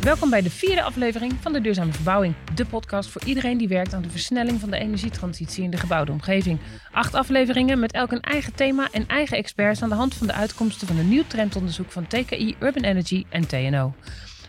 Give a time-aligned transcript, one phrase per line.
[0.00, 2.34] Welkom bij de vierde aflevering van de Duurzame Verbouwing.
[2.54, 6.12] De podcast voor iedereen die werkt aan de versnelling van de energietransitie in de gebouwde
[6.12, 6.58] omgeving.
[6.92, 10.32] Acht afleveringen met elk een eigen thema en eigen experts aan de hand van de
[10.32, 13.94] uitkomsten van een nieuw trendonderzoek van TKI Urban Energy en TNO.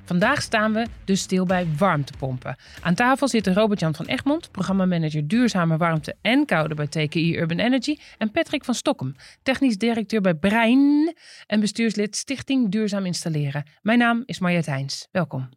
[0.05, 2.55] Vandaag staan we dus stil bij warmtepompen.
[2.81, 7.97] Aan tafel zitten Robert-Jan van Egmond, programmamanager duurzame warmte en koude bij TKI Urban Energy.
[8.17, 11.15] En Patrick van Stokkem, technisch directeur bij Brein
[11.47, 13.63] en bestuurslid Stichting Duurzaam Installeren.
[13.81, 15.07] Mijn naam is Marjet Heijns.
[15.11, 15.49] Welkom.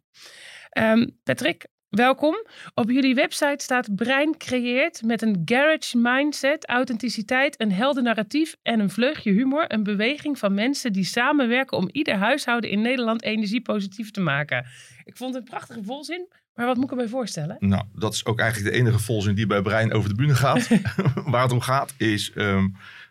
[0.69, 2.35] Ehm, Patrick, Welkom.
[2.73, 8.79] Op jullie website staat Brein creëert met een garage mindset, authenticiteit, een helder narratief en
[8.79, 14.11] een vleugje humor een beweging van mensen die samenwerken om ieder huishouden in Nederland energiepositief
[14.11, 14.65] te maken.
[15.03, 17.57] Ik vond het een prachtige volzin, maar wat moet ik erbij voorstellen?
[17.59, 20.67] Nou, dat is ook eigenlijk de enige volzin die bij Brein over de bühne gaat.
[21.31, 22.67] Waar het om gaat is ehm,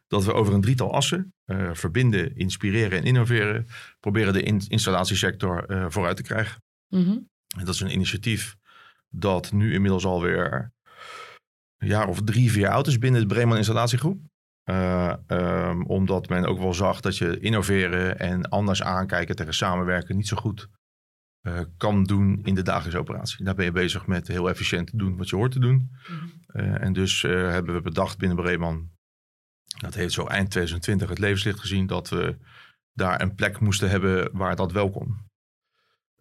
[0.07, 3.67] dat we over een drietal assen, uh, verbinden, inspireren en innoveren,
[4.01, 6.63] proberen de installatiesector uh, vooruit te krijgen.
[6.89, 7.29] Mm -hmm.
[7.59, 8.57] En dat is een initiatief
[9.15, 10.73] dat nu inmiddels alweer
[11.79, 14.21] een jaar of drie, vier oud is binnen de Bremen installatiegroep.
[14.71, 20.17] Uh, um, omdat men ook wel zag dat je innoveren en anders aankijken tegen samenwerken
[20.17, 20.69] niet zo goed
[21.43, 23.45] uh, kan doen in de dagelijkse operatie.
[23.45, 25.91] Daar ben je bezig met heel efficiënt te doen wat je hoort te doen.
[26.09, 26.33] Mm-hmm.
[26.53, 28.93] Uh, en dus hebben we bedacht binnen Bremen,
[29.81, 32.37] dat heeft zo eind 2020 het levenslicht gezien, dat we
[32.93, 35.17] daar een plek moesten hebben waar dat wel kon.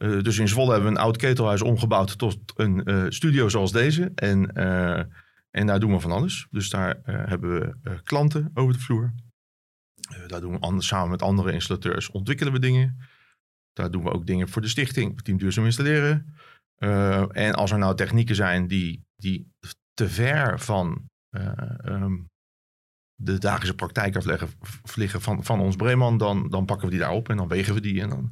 [0.03, 3.71] Uh, dus in Zwolle hebben we een oud ketelhuis omgebouwd tot een uh, studio zoals
[3.71, 4.11] deze.
[4.15, 4.99] En, uh,
[5.49, 6.47] en daar doen we van alles.
[6.51, 9.13] Dus daar hebben we klanten over de vloer.
[10.27, 12.97] daar doen we anders, samen met andere installateurs ontwikkelen we dingen.
[13.73, 16.35] Daar doen we ook dingen voor de stichting, Team Duurzaam Installeren.
[17.31, 19.51] en als er nou technieken zijn die, die
[19.93, 21.09] te ver van
[21.85, 22.29] um,
[23.15, 24.49] de dagelijkse praktijk afleggen
[24.83, 27.73] vliegen van, van ons Breeman, dan, dan pakken we die daar op en dan wegen
[27.73, 28.01] we die.
[28.01, 28.31] En dan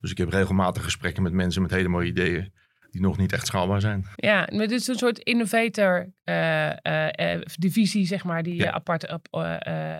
[0.00, 2.52] dus ik heb regelmatig gesprekken met mensen met hele mooie ideeën
[2.90, 4.06] die nog niet echt schaalbaar zijn.
[4.16, 9.12] Ja, maar dit is een soort innovator uh, uh, divisie, zeg maar, die je apart
[9.12, 9.28] op,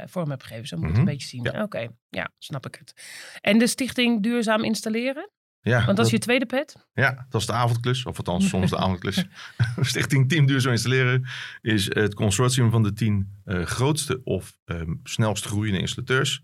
[0.06, 0.66] vorm hebt gegeven.
[0.66, 1.00] Zo moet mm -hmm.
[1.00, 1.42] het een beetje zien.
[1.42, 1.62] Ja.
[1.62, 2.94] Oké, ja, snap ik het.
[3.40, 5.30] En de stichting Duurzaam Installeren?
[5.62, 6.86] Ja, Want dat is je tweede pet?
[6.92, 9.24] Ja, dat is de avondklus, of althans soms de avondklus.
[9.80, 11.26] Stichting Team Duurzaam Installeren
[11.60, 16.42] is het consortium van de tien grootste of um, snelst groeiende installateurs.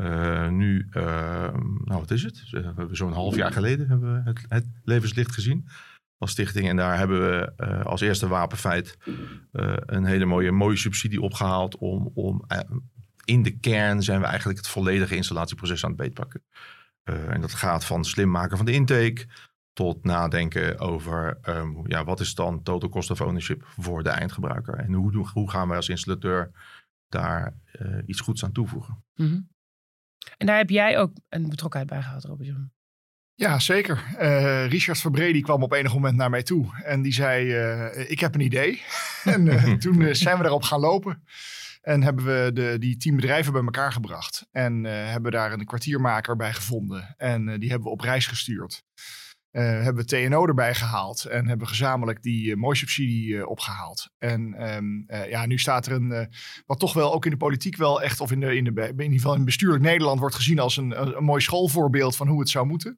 [0.00, 1.02] Uh, nu, uh,
[1.84, 2.50] nou wat is het?
[2.50, 5.68] We zo'n half jaar geleden hebben we het, het, levenslicht gezien
[6.18, 6.68] als stichting.
[6.68, 8.98] En daar hebben we uh, als eerste wapenfeit
[9.86, 11.76] een hele mooie, mooie subsidie opgehaald.
[11.76, 12.44] Om, om
[13.24, 16.42] in de kern zijn we eigenlijk het volledige installatieproces aan het beetpakken.
[17.04, 19.26] en dat gaat van slim maken van de intake
[19.72, 24.74] tot nadenken over um, ja, wat is dan total cost of ownership voor de eindgebruiker.
[24.74, 26.50] En hoe, hoe gaan wij als installateur
[27.08, 27.54] daar
[28.06, 29.04] iets goeds aan toevoegen.
[29.14, 29.52] Mm.
[30.36, 32.56] En daar heb jij ook een betrokkenheid bij gehad, Robert.
[33.36, 34.04] Ja, zeker.
[34.20, 38.20] Uh, Richard Verbree kwam op enig moment naar mij toe en die zei: uh, Ik
[38.20, 38.82] heb een idee.
[39.24, 41.24] en uh, toen zijn we daarop gaan lopen.
[41.82, 44.46] En hebben we de, die tien bedrijven bij elkaar gebracht.
[44.52, 47.14] En hebben daar een kwartiermaker bij gevonden.
[47.16, 48.84] En die hebben we op reis gestuurd.
[49.56, 54.10] Uh, hebben we TNO erbij gehaald en hebben gezamenlijk die uh, mooie subsidie uh, opgehaald.
[54.18, 56.32] En um, ja, nu staat er een,
[56.66, 59.00] wat toch wel ook in de politiek wel echt, of in, de, in, de, in
[59.00, 62.40] ieder geval in bestuurlijk Nederland wordt gezien als een, een, een mooi schoolvoorbeeld van hoe
[62.40, 62.96] het zou moeten.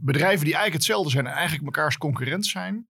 [0.00, 2.88] bedrijven die eigenlijk hetzelfde zijn en eigenlijk mekaars concurrent zijn,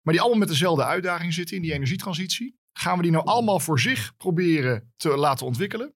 [0.00, 2.60] maar die allemaal met dezelfde uitdaging zitten in die energietransitie.
[2.72, 5.94] Gaan we die nou allemaal voor zich proberen te laten ontwikkelen?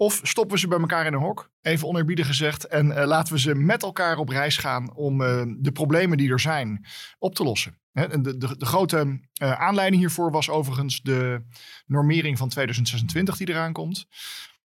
[0.00, 3.32] Of stoppen we ze bij elkaar in een hok, even oneerbiedig gezegd, en uh, laten
[3.32, 6.86] we ze met elkaar op reis gaan om uh, de problemen die er zijn
[7.18, 7.78] op te lossen.
[7.92, 11.44] De, de, de, grote uh, aanleiding hiervoor was overigens de
[11.86, 14.06] normering van 2026 die eraan komt.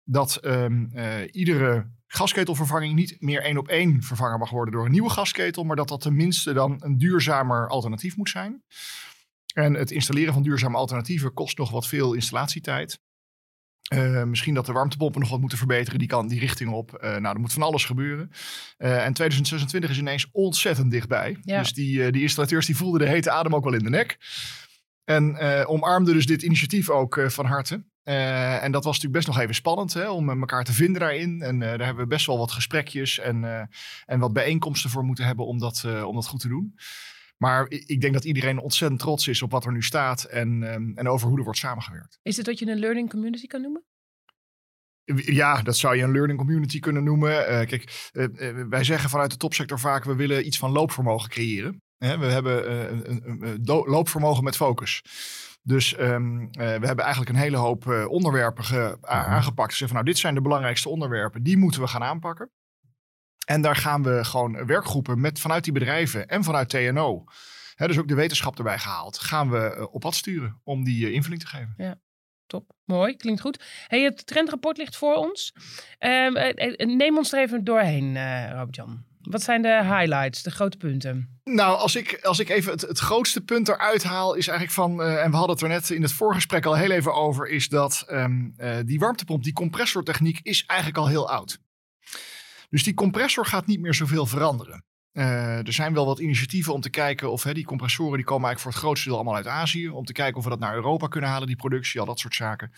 [0.04, 0.90] Dat um,
[1.30, 5.76] iedere gasketelvervanging niet meer één op één vervangen mag worden door een nieuwe gasketel, maar
[5.76, 8.62] dat dat tenminste dan een duurzamer alternatief moet zijn.
[9.54, 13.00] En het installeren van duurzame alternatieven kost nog wat veel installatietijd.
[13.94, 15.98] Uh, misschien dat de warmtepompen nog wat moeten verbeteren.
[15.98, 16.92] Die kan die richting op.
[16.94, 18.30] Uh, nou, er moet van alles gebeuren.
[18.78, 21.36] Uh, en 2026 is ineens ontzettend dichtbij.
[21.42, 21.58] Ja.
[21.58, 24.18] Dus die, die installateurs die voelden de hete adem ook wel in de nek.
[25.04, 27.84] En omarmden dus dit initiatief ook van harte.
[28.02, 31.42] en dat was natuurlijk best nog even spannend hè, om elkaar te vinden daarin.
[31.42, 33.68] En daar hebben we best wel wat gesprekjes en,
[34.06, 36.74] en wat bijeenkomsten voor moeten hebben om dat, om dat goed te doen.
[37.36, 40.92] Maar ik denk dat iedereen ontzettend trots is op wat er nu staat en, um,
[40.96, 42.18] en over hoe er wordt samengewerkt.
[42.22, 43.84] Is het wat je een learning community kan noemen?
[45.14, 47.30] Ja, dat zou je een learning community kunnen noemen.
[47.30, 51.30] Uh, kijk, uh, uh, wij zeggen vanuit de topsector vaak, we willen iets van loopvermogen
[51.30, 51.82] creëren.
[51.98, 55.02] Hè, we hebben uh, een, een, een, loopvermogen met focus.
[55.62, 59.70] Dus um, uh, we hebben eigenlijk een hele hoop uh, onderwerpen ge, aangepakt.
[59.70, 62.50] Zeggen van nou, dit zijn de belangrijkste onderwerpen, die moeten we gaan aanpakken.
[63.46, 67.24] En daar gaan we gewoon werkgroepen met, vanuit die bedrijven en vanuit TNO,
[67.74, 71.40] hè, dus ook de wetenschap erbij gehaald, gaan we op pad sturen om die invulling
[71.40, 71.74] te geven.
[71.76, 72.00] Ja.
[72.46, 73.64] Top, mooi, klinkt goed.
[73.86, 75.54] Hey, het trendrapport ligt voor ons.
[75.98, 76.32] Um,
[76.96, 79.04] neem ons er even doorheen, uh, Robert-Jan.
[79.20, 81.40] Wat zijn de highlights, de grote punten?
[81.44, 85.00] Nou, als ik, als ik even het, het grootste punt eruit haal, is eigenlijk van,
[85.00, 87.68] uh, en we hadden het er net in het voorgesprek al heel even over, is
[87.68, 91.58] dat um, uh, die warmtepomp, die compressortechniek, is eigenlijk al heel oud.
[92.76, 94.84] Dus die compressor gaat niet meer zoveel veranderen.
[95.12, 98.46] Uh, er zijn wel wat initiatieven om te kijken of hè, die compressoren die komen
[98.46, 99.88] eigenlijk voor het grootste deel allemaal uit Azië.
[99.88, 102.34] Om te kijken of we dat naar Europa kunnen halen, die productie, al dat soort
[102.34, 102.72] zaken.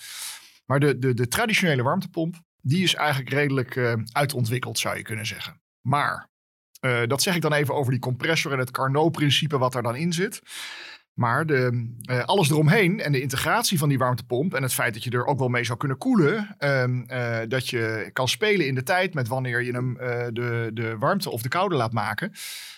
[0.66, 5.26] Maar de, de, de traditionele warmtepomp, die is eigenlijk redelijk uh, uitontwikkeld, zou je kunnen
[5.26, 5.60] zeggen.
[5.80, 6.30] Maar
[6.80, 9.96] uh, dat zeg ik dan even over die compressor en het Carnot-principe wat er dan
[9.96, 10.42] in zit.
[11.18, 15.04] Maar de, uh, alles eromheen en de integratie van die warmtepomp en het feit dat
[15.04, 18.74] je er ook wel mee zou kunnen koelen, um, uh, dat je kan spelen in
[18.74, 22.32] de tijd met wanneer je hem uh, de, de warmte of de koude laat maken.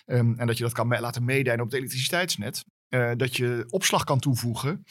[0.06, 2.64] Um, en dat je dat kan laten meedijnen op het elektriciteitsnet.
[3.16, 4.84] dat je opslag kan toevoegen.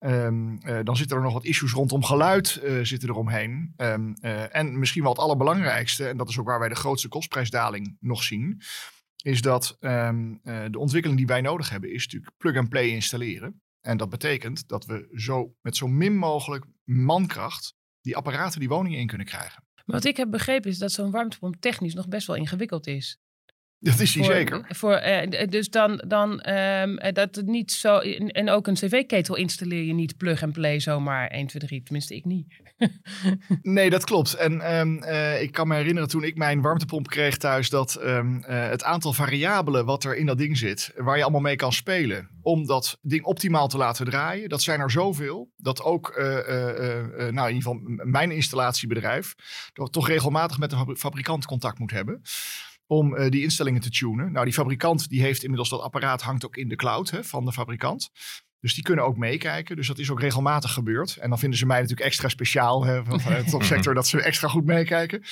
[0.00, 3.74] Um, dan zitten er nog wat issues rondom geluid zitten eromheen.
[4.50, 8.22] en misschien wel het allerbelangrijkste, en dat is ook waar wij de grootste kostprijsdaling nog
[8.22, 8.62] zien
[9.22, 13.62] is dat um, uh, de ontwikkeling die wij nodig hebben, is natuurlijk plug-and-play installeren.
[13.80, 18.98] En dat betekent dat we zo met zo min mogelijk mankracht die apparaten die woningen
[18.98, 19.64] in kunnen krijgen.
[19.84, 23.18] Wat ik heb begrepen is dat zo'n warmtepomp technisch nog best wel ingewikkeld is.
[23.82, 24.64] Dat is hij zeker.
[24.68, 27.98] Voor, uh, dus dan, dan um, dat het niet zo.
[27.98, 31.82] En ook een cv-ketel installeer je niet plug and play zomaar 1, 2, 3.
[31.82, 32.46] Tenminste, ik niet.
[33.62, 34.34] nee, dat klopt.
[34.34, 38.36] En um, uh, ik kan me herinneren toen ik mijn warmtepomp kreeg thuis, dat um,
[38.36, 41.72] uh, het aantal variabelen wat er in dat ding zit, waar je allemaal mee kan
[41.72, 47.48] spelen, om dat ding optimaal te laten draaien, dat zijn er zoveel dat ook, nou
[47.48, 49.34] in ieder geval mijn installatiebedrijf,
[49.90, 52.22] toch regelmatig met de fabrikant contact moet hebben
[52.90, 54.32] om uh, die instellingen te tunen.
[54.32, 57.44] Nou, die fabrikant die heeft inmiddels dat apparaat hangt ook in de cloud hè, van
[57.44, 58.10] de fabrikant.
[58.60, 59.76] Dus die kunnen ook meekijken.
[59.76, 61.16] Dus dat is ook regelmatig gebeurd.
[61.16, 64.22] En dan vinden ze mij natuurlijk extra speciaal hè, van, van de topsector dat ze
[64.22, 65.22] extra goed meekijken.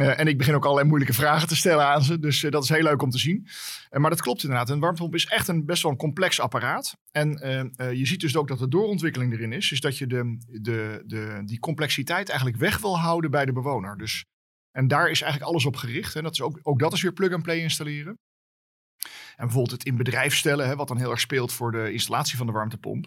[0.00, 2.18] Uh, en ik begin ook allerlei moeilijke vragen te stellen aan ze.
[2.18, 3.46] Dus uh, dat is heel leuk om te zien.
[3.90, 4.70] Uh, maar dat klopt inderdaad.
[4.70, 6.96] Een warmtepomp is echt een best wel een complex apparaat.
[7.12, 7.30] En
[7.76, 9.72] je ziet dus ook dat de doorontwikkeling erin is.
[9.72, 13.98] Is dat je de, de, de, die complexiteit eigenlijk weg wil houden bij de bewoner.
[13.98, 14.24] Dus
[14.72, 16.16] en daar is eigenlijk alles op gericht.
[16.16, 18.18] En dat is ook, ook dat is weer plug-and-play installeren.
[19.36, 22.36] En bijvoorbeeld het in bedrijf stellen, hè, wat dan heel erg speelt voor de installatie
[22.36, 23.06] van de warmtepomp.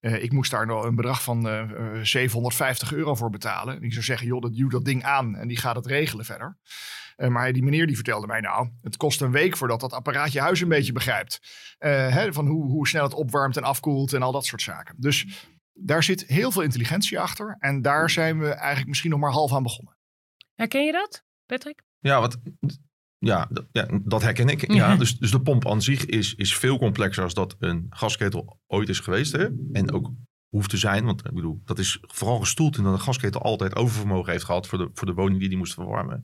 [0.00, 3.76] Uh, ik moest daar een bedrag van uh, uh, 750 euro voor betalen.
[3.76, 6.24] En ik zou zeggen, joh, dat duwt dat ding aan en die gaat het regelen
[6.24, 6.58] verder.
[7.16, 10.40] Maar die meneer die vertelde mij, nou, het kost een week voordat dat apparaat je
[10.40, 11.40] huis een beetje begrijpt.
[11.78, 14.94] Hè, van hoe, hoe snel het opwarmt en afkoelt en al dat soort zaken.
[14.98, 17.56] Dus daar zit heel veel intelligentie achter.
[17.58, 19.95] En daar zijn we eigenlijk misschien nog maar half aan begonnen.
[20.56, 21.82] Herken je dat, Patrick?
[21.98, 22.38] Ja, wat,
[23.18, 24.72] ja, ja, dat herken ik.
[24.72, 28.60] Ja, dus, dus de pomp aan zich is, is veel complexer als dat een gasketel
[28.66, 29.32] ooit is geweest.
[29.32, 29.48] Hè?
[29.72, 30.10] En ook
[30.48, 31.04] hoeft te zijn.
[31.04, 34.66] Want ik bedoel, dat is vooral gestoeld in dat een gasketel altijd oververmogen heeft gehad
[34.66, 36.22] voor de, voor de woning die die moest verwarmen.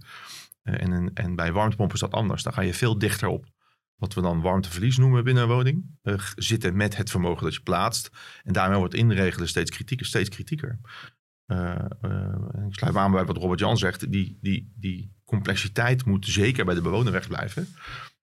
[0.63, 2.43] Uh, en, en bij warmtepompen is dat anders.
[2.43, 3.47] Dan ga je veel dichter op
[3.95, 5.99] wat we dan warmteverlies noemen binnen een woning.
[6.03, 8.11] Uh, zitten met het vermogen dat je plaatst.
[8.43, 10.79] En daarmee wordt inregelen steeds kritieker, steeds kritieker.
[11.53, 14.13] Uh, uh, ik sluit aan bij wat Robert Jan zegt.
[14.13, 17.69] Die, die, die complexiteit moet zeker bij de bewoner wegblijven.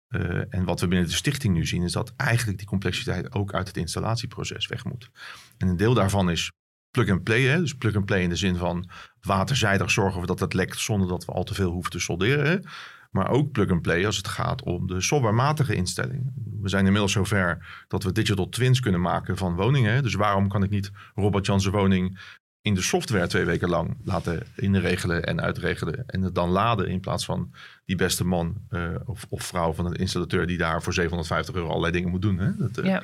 [0.09, 3.55] Uh, en wat we binnen de stichting nu zien, is dat eigenlijk die complexiteit ook
[3.55, 5.11] uit het installatieproces weg moet.
[5.59, 6.53] En een deel daarvan is
[6.91, 7.43] plug-and-play.
[7.43, 7.61] Hè?
[7.61, 11.33] Dus plug-and-play in de zin van waterzijdig zorgen we dat het lekt zonder dat we
[11.33, 12.65] al te veel hoeven te solderen.
[13.11, 16.33] Maar ook plug-and-play als het gaat om de softwarematige instelling.
[16.61, 20.03] We zijn inmiddels zover dat we digital twins kunnen maken van woningen.
[20.03, 22.19] Dus waarom kan ik niet Robert Jansen woning
[22.63, 26.07] in de software twee weken lang laten inregelen en uitregelen.
[26.07, 29.87] En het dan laden in plaats van die beste man uh, of, of, vrouw van
[29.87, 32.39] een installateur die daar voor 750 euro allerlei dingen moet doen.
[32.39, 32.57] Hè?
[32.57, 33.03] Dat, uh, ja.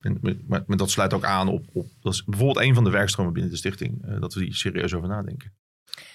[0.00, 2.90] en, maar, maar, dat sluit ook aan op, op, dat is bijvoorbeeld een van de
[2.90, 5.52] werkstromen binnen de stichting, uh, dat we die serieus over nadenken.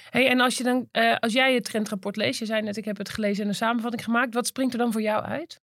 [0.09, 0.87] Hey, en als, je dan,
[1.19, 4.03] als jij het trendrapport leest, je zei net ik heb het gelezen en een samenvatting
[4.03, 5.61] gemaakt, wat springt er dan voor jou uit?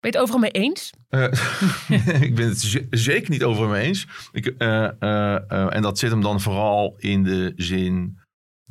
[0.00, 0.92] Ben je het overal mee eens?
[1.10, 4.06] Uh, ik ben het zeker niet overal mee eens.
[4.32, 8.18] Ik, uh, uh, en dat zit hem dan vooral in de zin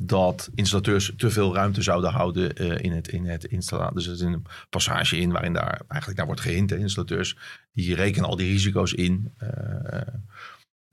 [0.00, 3.94] dat installateurs te veel ruimte zouden houden in het, in het installatie.
[3.94, 6.72] Dus er zit een passage in waarin daar eigenlijk naar wordt gehint.
[6.72, 7.36] Installateurs
[7.72, 9.34] die rekenen al die risico's in.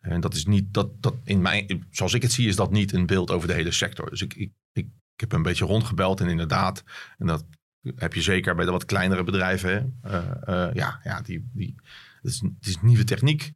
[0.01, 2.93] en dat is niet, dat, dat in mijn, zoals ik het zie, is dat niet
[2.93, 4.09] een beeld over de hele sector.
[4.09, 6.83] Dus ik, ik, ik, ik heb een beetje rondgebeld en inderdaad,
[7.17, 7.45] en dat
[7.95, 9.95] heb je zeker bij de wat kleinere bedrijven.
[10.01, 10.19] Hè?
[10.49, 11.75] Uh, ja, ja die, die,
[12.21, 13.53] het, is, het is nieuwe techniek.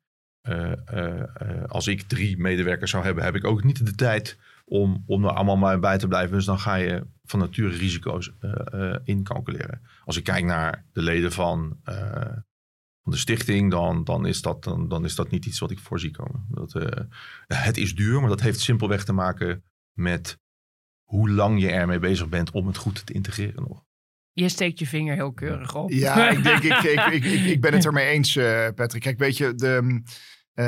[1.67, 5.31] als ik drie medewerkers zou hebben, heb ik ook niet de tijd om, om er
[5.31, 6.35] allemaal bij te blijven.
[6.35, 8.31] Dus dan ga je van nature risico's
[9.03, 9.81] incalculeren.
[10.05, 11.79] Als ik kijk naar de leden van,
[13.03, 16.11] van de stichting, dan, dan, is dat, dan is dat niet iets wat ik voorzie
[16.11, 16.45] komen.
[16.49, 16.73] Dat,
[17.47, 20.39] het is duur, maar dat heeft simpelweg te maken met
[21.09, 23.83] hoe lang je ermee bezig bent om het goed te integreren nog.
[24.39, 25.91] Je steekt je vinger heel keurig op.
[25.91, 29.01] Ja, ik, denk, ik, ik, ik, ik, ben het ermee eens, uh, Patrick.
[29.01, 30.01] Kijk, weet je, de,
[30.55, 30.65] uh,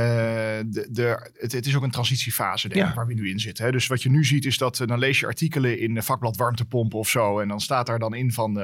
[0.66, 3.66] de, de, het, het, is ook een transitiefase denk ik, waar we nu in zitten.
[3.66, 3.72] Hè?
[3.72, 7.00] Dus wat je nu ziet is dat, uh, dan lees je artikelen in vakblad warmtepompen
[7.00, 7.40] of zo.
[7.40, 8.56] En dan staat daar dan in van,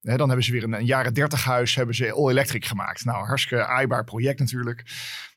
[0.00, 3.04] hè, dan hebben ze weer een, een jaren dertig huis, hebben ze all-electric gemaakt.
[3.04, 4.84] Nou, hartstikke aaibaar project natuurlijk.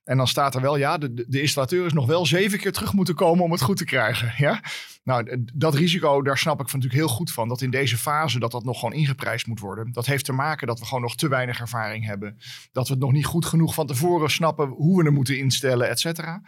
[0.09, 2.93] En dan staat er wel, ja, de, de installateur is nog wel zeven keer terug
[2.93, 4.33] moeten komen om het goed te krijgen.
[4.37, 4.61] Ja?
[5.03, 7.47] Nou, dat risico, daar snap ik van natuurlijk heel goed van.
[7.47, 9.91] Dat in deze fase dat dat nog gewoon ingeprijsd moet worden.
[9.91, 12.37] Dat heeft te maken dat we gewoon nog te weinig ervaring hebben.
[12.71, 15.89] Dat we het nog niet goed genoeg van tevoren snappen hoe we het moeten instellen,
[15.89, 16.41] et cetera.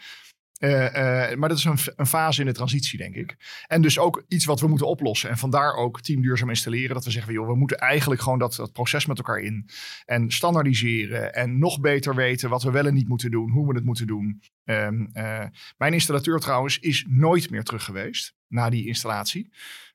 [0.61, 3.35] Uh, uh, maar dat is een, een, fase in de transitie, denk ik.
[3.67, 5.29] En dus ook iets wat we moeten oplossen.
[5.29, 6.95] En vandaar ook team duurzaam installeren.
[6.95, 9.69] Dat we zeggen, joh, we moeten eigenlijk gewoon dat, dat proces met elkaar in.
[10.05, 11.33] En standaardiseren.
[11.33, 13.51] En nog beter weten wat we wel en niet moeten doen.
[13.51, 14.41] Hoe we het moeten doen.
[14.65, 15.45] Um, uh,
[15.77, 19.51] mijn installateur trouwens is nooit meer terug geweest na die installatie.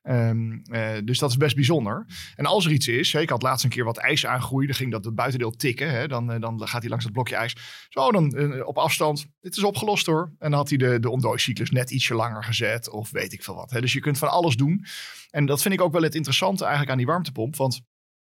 [0.09, 2.05] Um, uh, dus dat is best bijzonder.
[2.35, 4.91] En als er iets is, ik had laatst een keer wat ijs aangroeien, dan ging
[4.91, 5.89] dat het buitendeel tikken.
[5.89, 7.55] Hè, dan, uh, dan gaat hij langs het blokje ijs.
[7.89, 9.27] Zo, dan uh, op afstand.
[9.39, 10.21] Dit is opgelost hoor.
[10.39, 13.55] En dan had hij de, de ontdooicyclus net ietsje langer gezet of weet ik veel
[13.55, 13.71] wat.
[13.71, 13.81] Hè.
[13.81, 14.85] Dus je kunt van alles doen.
[15.29, 17.55] En dat vind ik ook wel het interessante eigenlijk aan die warmtepomp.
[17.55, 17.81] Want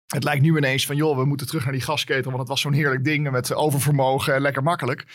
[0.06, 2.60] het lijkt nu ineens van, joh, we moeten terug naar die gasketel, want het was
[2.60, 5.06] zo'n heerlijk ding met oververmogen en lekker makkelijk.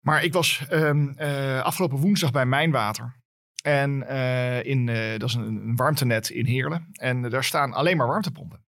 [0.00, 1.18] Maar ik was um,
[1.62, 3.17] afgelopen woensdag bij Mijnwater.
[3.68, 6.88] En uh, in, uh, dat is een, een, warmtenet in Heerlen.
[6.92, 8.66] En daar staan alleen maar warmtepompen.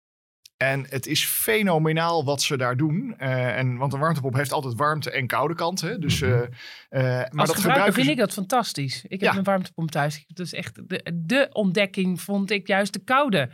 [0.57, 3.15] En het is fenomenaal wat ze daar doen.
[3.19, 6.01] Uh, en, want een warmtepomp heeft altijd warmte en koude kanten.
[6.01, 6.49] Dus, mm -hmm.
[6.91, 9.05] maar Als dat gebruiken vind ik dat fantastisch.
[9.05, 9.39] Ik heb ja.
[9.39, 10.25] een warmtepomp thuis.
[10.27, 13.51] Dat is echt de, de ontdekking vond ik juist de koude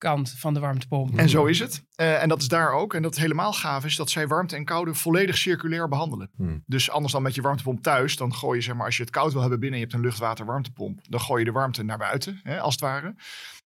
[0.00, 1.18] kant van de warmtepomp.
[1.18, 1.84] En zo is het.
[1.96, 2.94] Uh, en dat is daar ook.
[2.94, 6.30] En dat helemaal gaaf is dat zij warmte en koude volledig circulair behandelen.
[6.36, 6.62] Hmm.
[6.66, 9.12] Dus anders dan met je warmtepomp thuis, dan gooi je zeg maar als je het
[9.12, 11.82] koud wil hebben binnen en je hebt een luchtwater warmtepomp, dan gooi je de warmte
[11.82, 13.14] naar buiten, hè, als het ware.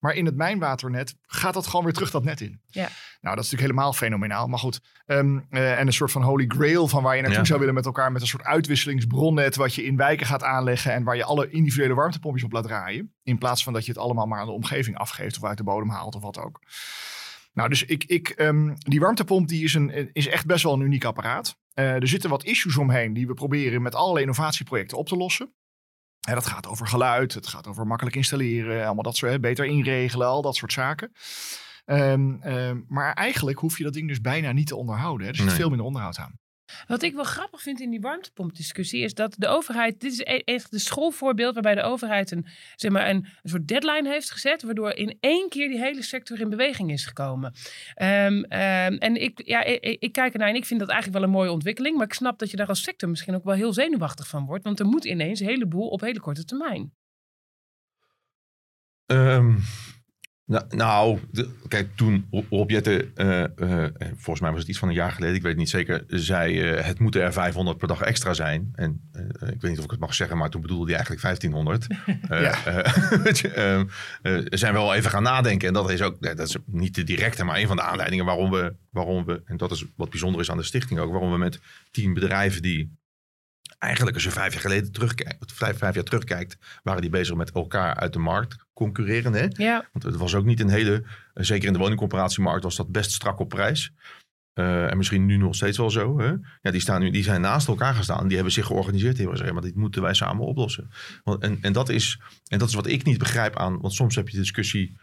[0.05, 2.61] Maar in het mijnwaternet gaat dat gewoon weer terug dat net in.
[2.67, 2.89] Ja.
[3.21, 4.47] Nou, dat is natuurlijk helemaal fenomenaal.
[4.47, 7.47] Maar goed, um, uh, en een soort van holy grail van waar je naartoe ja.
[7.47, 8.13] zou willen met elkaar.
[8.13, 10.93] Met een soort uitwisselingsbronnet wat je in wijken gaat aanleggen.
[10.93, 13.15] En waar je alle individuele warmtepompjes op laat draaien.
[13.23, 15.65] In plaats van dat je het allemaal maar aan de omgeving afgeeft of uit de
[15.65, 16.61] bodem haalt of wat ook.
[17.53, 20.81] Nou, dus ik, ik, um, die warmtepomp die is, een, is echt best wel een
[20.81, 21.59] uniek apparaat.
[21.75, 25.55] Uh, er zitten wat issues omheen die we proberen met allerlei innovatieprojecten op te lossen.
[26.25, 29.65] En dat gaat over geluid, het gaat over makkelijk installeren, allemaal dat soort, hè, beter
[29.65, 31.13] inregelen, al dat soort zaken.
[31.87, 35.27] Um, um, maar eigenlijk hoef je dat ding dus bijna niet te onderhouden.
[35.27, 35.33] Hè.
[35.33, 35.55] Er zit nee.
[35.55, 36.39] veel minder onderhoud aan.
[36.87, 40.71] Wat ik wel grappig vind in die warmtepompdiscussie is dat de overheid, dit is echt
[40.71, 45.17] de schoolvoorbeeld waarbij de overheid een, zeg maar een, soort deadline heeft gezet, waardoor in
[45.21, 47.55] één keer die hele sector in beweging is gekomen.
[48.03, 48.45] Um, um,
[48.99, 51.53] en ik, ja, ik, ik, kijk ernaar en ik vind dat eigenlijk wel een mooie
[51.53, 54.47] ontwikkeling, maar ik snap dat je daar als sector misschien ook wel heel zenuwachtig van
[54.47, 56.93] wordt, want er moet ineens een heleboel op hele korte termijn.
[59.07, 59.63] Um,
[60.47, 64.89] nou, nou de, kijk, toen Rob Jette, uh, uh, volgens mij was het iets van
[64.89, 67.89] een jaar geleden, ik weet het niet zeker, zei uh, het moeten er 500 per
[67.89, 68.71] dag extra zijn.
[68.75, 69.11] En
[69.41, 71.87] ik weet niet of ik het mag zeggen, maar toen bedoelde hij eigenlijk 1500.
[72.47, 72.55] ja.
[74.57, 75.69] zijn we wel even gaan nadenken.
[75.69, 78.51] En dat is ook, dat is niet de directe, maar een van de aanleidingen waarom
[78.51, 81.39] we, waarom we, en dat is wat bijzonder is aan de stichting ook, waarom we
[81.39, 81.61] met
[81.91, 82.97] tien bedrijven die
[83.85, 87.51] eigenlijk als je vijf jaar geleden terugkijkt, vijf, vijf jaar terugkijkt, waren die bezig met
[87.51, 89.33] elkaar uit de markt concurreren.
[89.33, 89.47] Hè?
[89.49, 89.89] Ja.
[89.93, 93.39] Want het was ook niet een hele, zeker in de woningcorporatiemarkt was dat best strak
[93.39, 93.93] op prijs.
[94.55, 96.19] Uh, en misschien nu nog steeds wel zo.
[96.19, 96.33] Hè?
[96.63, 98.27] Ja, die, staan nu, die zijn naast elkaar gestaan.
[98.27, 99.17] Die hebben zich georganiseerd.
[99.17, 100.91] Die hebben gezegd, maar dit moeten wij samen oplossen.
[101.25, 103.81] Want, en, en, dat is, en dat is wat ik niet begrijp aan.
[103.81, 104.97] Want soms heb je de discussie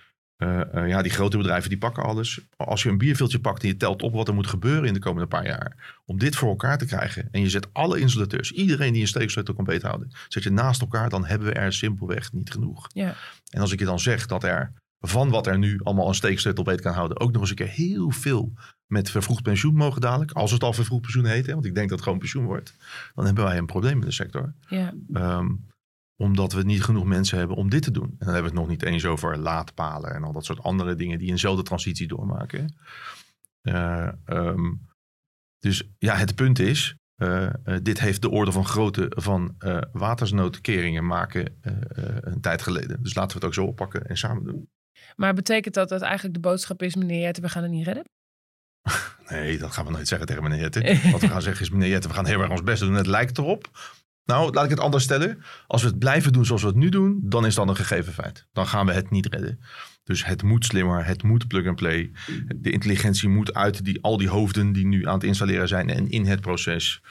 [0.44, 2.40] uh, uh, ja, die grote bedrijven die pakken alles.
[2.58, 5.00] Als je een bierveeltje pakt en je telt op wat er moet gebeuren in de
[5.00, 6.00] komende paar jaar.
[6.06, 7.28] Om dit voor elkaar te krijgen.
[7.32, 10.12] En je zet alle installateurs, iedereen die een steeksleutel kan beethouden.
[10.28, 12.88] Zet je naast elkaar, dan hebben we er simpelweg niet genoeg.
[12.94, 13.16] Ja.
[13.50, 16.64] En als ik je dan zeg dat er van wat er nu allemaal een steeksleutel
[16.64, 17.20] beet kan houden.
[17.20, 18.54] Ook nog eens een keer heel veel
[18.86, 20.32] met vervroegd pensioen mogen dadelijk.
[20.32, 21.46] Als het al vervroegd pensioen heet.
[21.46, 22.76] Hè, want ik denk dat het gewoon pensioen wordt.
[23.16, 24.54] Dan hebben wij een probleem in de sector.
[24.68, 24.94] Ja.
[25.14, 25.66] Um,
[26.16, 28.10] omdat we niet genoeg mensen hebben om dit te doen.
[28.10, 30.96] En dan hebben we het nog niet eens over laadpalen en al dat soort andere
[30.96, 32.76] dingen die eenzelfde transitie doormaken.
[33.62, 34.90] Uh, um,
[35.60, 39.56] dus ja, het punt is, uh, uh, dit heeft de orde van grootte van
[39.92, 41.60] watersnoodkeringen maken
[42.22, 43.04] een tijd geleden.
[43.04, 44.70] Dus laten we het ook zo oppakken en samen doen.
[45.16, 48.04] Maar betekent dat dat eigenlijk de boodschap is, meneer Jetten, we gaan het niet redden?
[49.30, 51.12] Nee, dat gaan we nooit zeggen tegen meneer Jetten.
[51.12, 52.94] Wat we gaan zeggen is, meneer Jetten, we gaan heel erg ons best doen.
[52.94, 53.70] Het lijkt erop.
[54.26, 55.44] Nou, laat ik het anders stellen.
[55.68, 58.14] Als we het blijven doen zoals we het nu doen, dan is dat een gegeven
[58.14, 58.48] feit.
[58.54, 59.60] Dan gaan we het niet redden.
[60.04, 62.12] Dus het moet slimmer, het moet plug-and-play.
[62.56, 66.10] De intelligentie moet uit die, al die hoofden die nu aan het installeren zijn en
[66.10, 67.02] in het proces.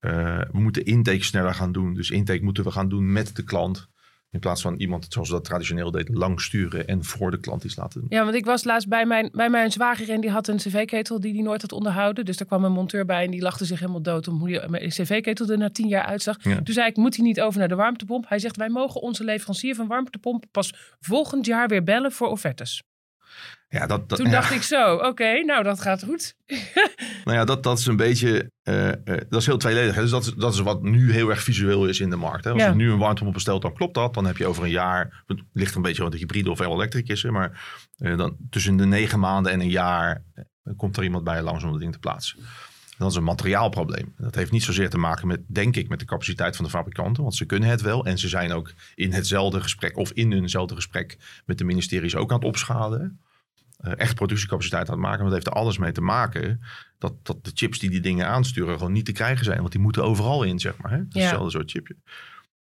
[0.00, 1.94] Uh, we moeten intake sneller gaan doen.
[1.94, 3.88] Dus intake moeten we gaan doen met de klant.
[4.30, 7.64] In plaats van iemand, zoals we dat traditioneel deed, lang sturen en voor de klant
[7.64, 8.08] iets laten doen.
[8.12, 11.20] Ja, want ik was laatst bij mijn, bij mijn zwager en die had een cv-ketel
[11.20, 12.24] die hij nooit had onderhouden.
[12.24, 14.88] Dus daar kwam een monteur bij en die lachte zich helemaal dood om hoe die
[14.88, 16.36] cv-ketel er na tien jaar uitzag.
[16.36, 18.28] Toen zei ik, moet hij niet over naar de warmtepomp?
[18.28, 22.82] Hij zegt, wij mogen onze leverancier van warmtepomp pas volgend jaar weer bellen voor offertes.
[23.70, 26.34] Ja, dat, dat, Toen dacht ik zo, oké, nou dat gaat goed.
[27.24, 29.94] nou ja, dat, dat is een beetje, uh, uh, dat is heel tweeledig.
[29.94, 30.00] Hè?
[30.00, 32.44] Dus dat is, dat is wat nu heel erg visueel is in de markt.
[32.44, 32.50] Hè?
[32.50, 32.68] Als ja.
[32.68, 34.14] je nu een warmtepomp bestelt, dan klopt dat.
[34.14, 37.24] Dan heb je over een jaar, het ligt een beetje wat de hybride of elektrisch
[37.24, 37.30] is.
[37.30, 37.60] Maar
[37.98, 40.22] uh, dan, tussen de negen maanden en een jaar
[40.76, 42.38] komt er iemand bij langs om dat ding te plaatsen.
[42.98, 44.14] Dat is een materiaalprobleem.
[44.16, 47.22] Dat heeft niet zozeer te maken met, denk ik, met de capaciteit van de fabrikanten.
[47.22, 48.04] Want ze kunnen het wel.
[48.04, 52.30] En ze zijn ook in hetzelfde gesprek of in hunzelfde gesprek met de ministeries ook
[52.30, 53.20] aan het opschalen
[53.78, 55.18] echt productiecapaciteit aan het maken.
[55.18, 56.60] Want het heeft er alles mee te maken
[56.98, 59.58] dat, dat de chips die die dingen aansturen gewoon niet te krijgen zijn.
[59.58, 60.90] Want die moeten overal in, zeg maar.
[60.90, 60.96] Hè?
[60.96, 61.04] Ja.
[61.08, 61.96] Hetzelfde soort chipje.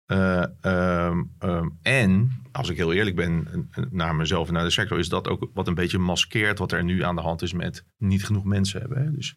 [0.07, 4.99] Uh, um, um, en, als ik heel eerlijk ben naar mezelf en naar de sector,
[4.99, 7.85] is dat ook wat een beetje maskeert wat er nu aan de hand is met
[7.97, 9.05] niet genoeg mensen hebben.
[9.05, 9.11] Hè?
[9.11, 9.37] Dus,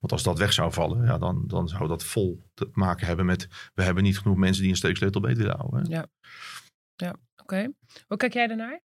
[0.00, 3.26] want als dat weg zou vallen, ja, dan, dan zou dat vol te maken hebben
[3.26, 5.80] met we hebben niet genoeg mensen die een steeksleutel beter houden.
[5.80, 5.96] Hè?
[5.96, 6.06] Ja,
[6.96, 7.20] ja oké.
[7.36, 7.72] Okay.
[8.06, 8.80] Hoe kijk jij daarnaar?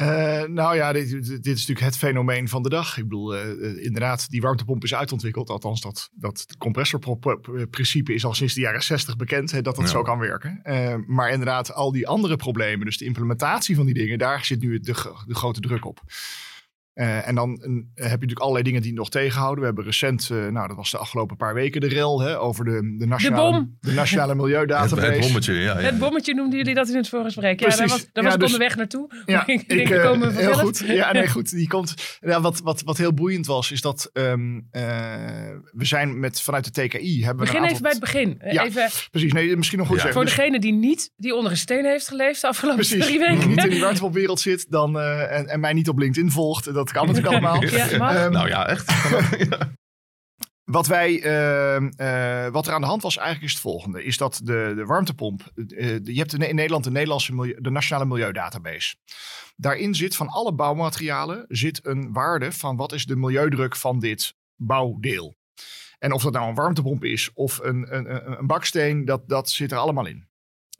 [0.00, 2.96] Uh, nou ja, dit, dit, is natuurlijk het fenomeen van de dag.
[2.96, 5.50] Ik bedoel, uh, inderdaad, die warmtepomp is uitontwikkeld.
[5.50, 9.90] Althans, dat, dat compressorprincipe is al sinds de jaren 60 bekend, hè, dat dat ja.
[9.90, 10.60] zo kan werken.
[10.64, 14.60] Uh, maar inderdaad, al die andere problemen, dus de implementatie van die dingen, daar zit
[14.60, 14.94] nu de,
[15.26, 16.00] de grote druk op.
[17.00, 17.56] Uh, en dan uh,
[17.94, 19.58] heb je natuurlijk allerlei dingen die nog tegenhouden.
[19.60, 22.64] We hebben recent, uh, nou dat was de afgelopen paar weken, de rel hè, over
[22.64, 24.94] de, de, nationale, de, de nationale milieudatabase.
[24.94, 25.86] Het, het, bommetje, ja, ja.
[25.86, 27.60] Het bommetje noemden jullie dat in het voorgesprek.
[27.60, 29.22] Ja, daar was, daar was ja, dus, onderweg naartoe.
[29.26, 30.78] Ja, ik, ik denk, komen heel goed.
[30.86, 31.50] Ja, nee, goed.
[31.50, 36.40] Die komt, ja, wat, wat, wat heel boeiend was, is dat um, we zijn met,
[36.40, 37.24] vanuit de TKI...
[37.24, 38.40] Hebben begin even bij het begin.
[38.50, 39.32] Ja, even, precies.
[39.32, 40.14] Nee, misschien nog goed zeggen.
[40.14, 43.38] Voor degene die niet, die onder een steen heeft geleefd de afgelopen precies, drie weken.
[43.38, 46.74] die niet in die warmtepopwereld zit dan, en, en mij niet op LinkedIn volgt.
[46.74, 47.62] Dat kan natuurlijk allemaal.
[47.70, 48.92] Ja, um, nou ja, echt.
[50.64, 54.04] Wat, wij, uh, uh, wat er aan de hand was eigenlijk is het volgende.
[54.04, 55.50] Is dat de, de warmtepomp.
[55.54, 58.96] Uh, je hebt in Nederland de, Nederlandse milieu, de Nationale Milieudatabase.
[59.56, 64.34] Daarin zit van alle bouwmaterialen zit een waarde van wat is de milieudruk van dit
[64.56, 65.36] bouwdeel.
[65.98, 69.72] En of dat nou een warmtepomp is of een, een, een baksteen, dat, dat zit
[69.72, 70.28] er allemaal in.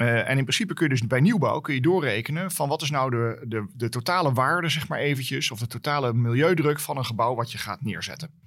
[0.01, 2.91] Uh, en in principe kun je dus bij nieuwbouw kun je doorrekenen van wat is
[2.91, 7.05] nou de, de, de totale waarde, zeg maar eventjes, of de totale milieudruk van een
[7.05, 8.41] gebouw wat je gaat neerzetten.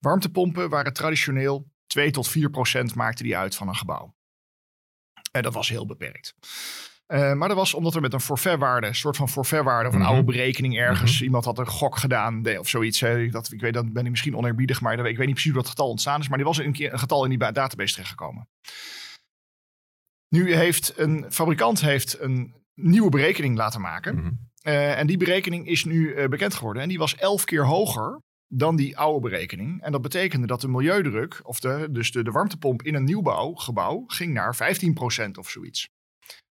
[0.00, 4.14] Warmtepompen waren traditioneel 2 tot 4 procent maakten die uit van een gebouw.
[5.32, 6.34] En dat was heel beperkt.
[7.08, 10.00] Uh, maar dat was omdat er met een forfaitwaarde, een soort van forfaitwaarde of een
[10.00, 10.14] mm -hmm.
[10.14, 11.24] oude berekening ergens, mm -hmm.
[11.24, 13.00] iemand had een gok gedaan nee, of zoiets.
[13.00, 15.60] Hè, dat, ik weet, dan ben ik misschien oneerbiedig, maar ik weet niet precies hoe
[15.60, 16.28] dat getal ontstaan is.
[16.28, 18.48] Maar die was een, keer, een getal in die database terechtgekomen.
[20.28, 24.14] Nu heeft een fabrikant heeft een nieuwe berekening laten maken.
[24.14, 24.24] Mhm.
[24.24, 24.72] Mm -hmm.
[24.72, 26.82] uh, en die berekening is nu uh, bekend geworden.
[26.82, 29.82] En die was elf keer hoger dan die oude berekening.
[29.82, 34.04] En dat betekende dat de milieudruk, of de, dus de, de warmtepomp in een nieuwbouwgebouw,
[34.06, 34.56] ging naar
[35.26, 35.88] 15% of zoiets.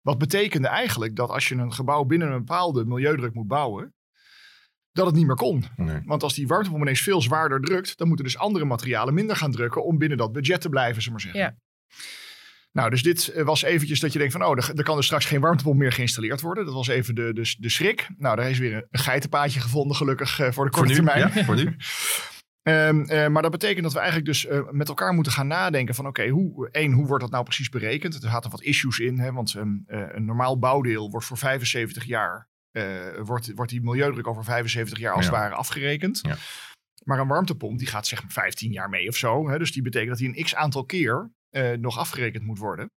[0.01, 3.95] Wat betekende eigenlijk dat als je een gebouw binnen een bepaalde milieudruk moet bouwen,
[4.93, 5.65] dat het niet meer kon.
[5.77, 6.01] Nee.
[6.05, 9.51] Want als die warmtepomp ineens veel zwaarder drukt, dan moeten dus andere materialen minder gaan
[9.51, 11.41] drukken om binnen dat budget te blijven, zullen maar zeggen.
[11.41, 11.57] Ja.
[12.75, 15.25] Nou, dus dit was eventjes dat je denkt van, oh, er, er kan dus straks
[15.25, 16.65] geen warmtepomp meer geïnstalleerd worden.
[16.65, 18.09] Dat was even de, de, de schrik.
[18.17, 21.33] Nou, daar is weer een geitenpaadje gevonden, gelukkig, uh, voor de korte voor nu, termijn.
[21.35, 21.77] Ja, voor nu.
[22.63, 25.95] um, uh, maar dat betekent dat we eigenlijk dus uh, met elkaar moeten gaan nadenken
[25.95, 28.15] van, oké, okay, hoe, één, hoe wordt dat nou precies berekend?
[28.15, 32.49] Er zaten wat issues in, hè, want um, een normaal bouwdeel wordt voor 75 jaar,
[33.23, 36.21] wordt, wordt die milieudruk over 75 jaar als het ware afgerekend.
[36.23, 36.37] Ja.
[37.05, 39.49] Maar een warmtepomp die gaat zeg maar 15 jaar mee of zo.
[39.49, 39.59] Hè?
[39.59, 42.91] Dus die betekent dat die een x aantal keer uh, nog afgerekend moet worden.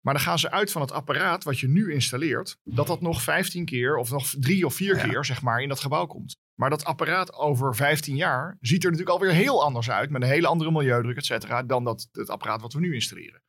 [0.00, 3.22] Maar dan gaan ze uit van het apparaat wat je nu installeert, dat dat nog
[3.22, 5.08] 15 keer of nog drie of vier Ja.
[5.08, 6.36] keer zeg maar in dat gebouw komt.
[6.54, 10.28] Maar dat apparaat over 15 jaar ziet er natuurlijk alweer heel anders uit, met een
[10.28, 13.42] hele andere milieudruk, et cetera, dan dat, het apparaat wat we nu installeren.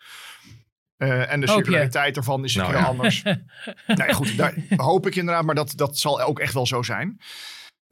[0.98, 2.86] Uh, en de circulariteit ervan is Nou, heel ja.
[2.86, 3.22] anders.
[3.88, 7.20] ja, goed, daar hoop ik inderdaad, maar dat, dat zal ook echt wel zo zijn.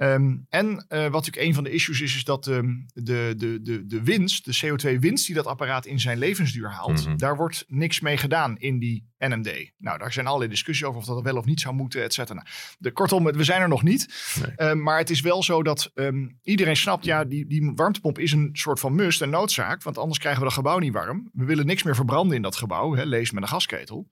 [0.02, 3.62] Ehm, en uh, wat natuurlijk een van de issues is, is dat um, de, de,
[3.62, 7.18] de, de winst, de CO2-winst die dat apparaat in zijn levensduur haalt, Mhm.
[7.18, 9.72] daar wordt niks mee gedaan in die NMD.
[9.78, 12.34] Nou, daar zijn allerlei discussies over of dat wel of niet zou moeten, et cetera.
[12.34, 12.48] Nou,
[12.80, 14.34] de, kortom, we zijn er nog niet.
[14.42, 14.52] Nee.
[14.56, 18.32] Ehm, maar het is wel zo dat ehm, iedereen snapt, ja, die, die warmtepomp is
[18.32, 21.30] een soort van must en noodzaak, want anders krijgen we dat gebouw niet warm.
[21.34, 24.08] We willen niks meer verbranden in dat gebouw, hè, lees met een gasketel.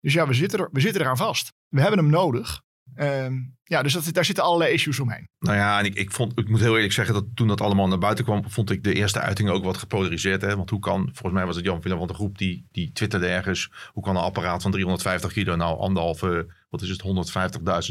[0.00, 1.52] Dus ja, we zitten, er, we zitten eraan vast.
[1.68, 2.62] We hebben hem nodig.
[2.94, 5.28] Ehm, ja, dus daar zitten allerlei issues omheen.
[5.38, 7.88] Nou ja, en ik, ik, vond, ik moet heel eerlijk zeggen dat toen dat allemaal
[7.88, 10.42] naar buiten kwam, vond ik de eerste uiting ook wat gepolariseerd.
[10.42, 10.56] Hè?
[10.56, 13.26] Want hoe kan, volgens mij was het Jan Willem van de groep die, die twitterde
[13.26, 17.02] ergens, hoe kan een apparaat van 350 kilo nou anderhalve, wat is het,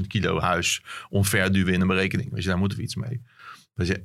[0.02, 2.32] 150.000 kilo huis omverduwen in een berekening?
[2.32, 3.22] Weet je, daar moeten we iets mee.
[3.76, 3.98] Uh,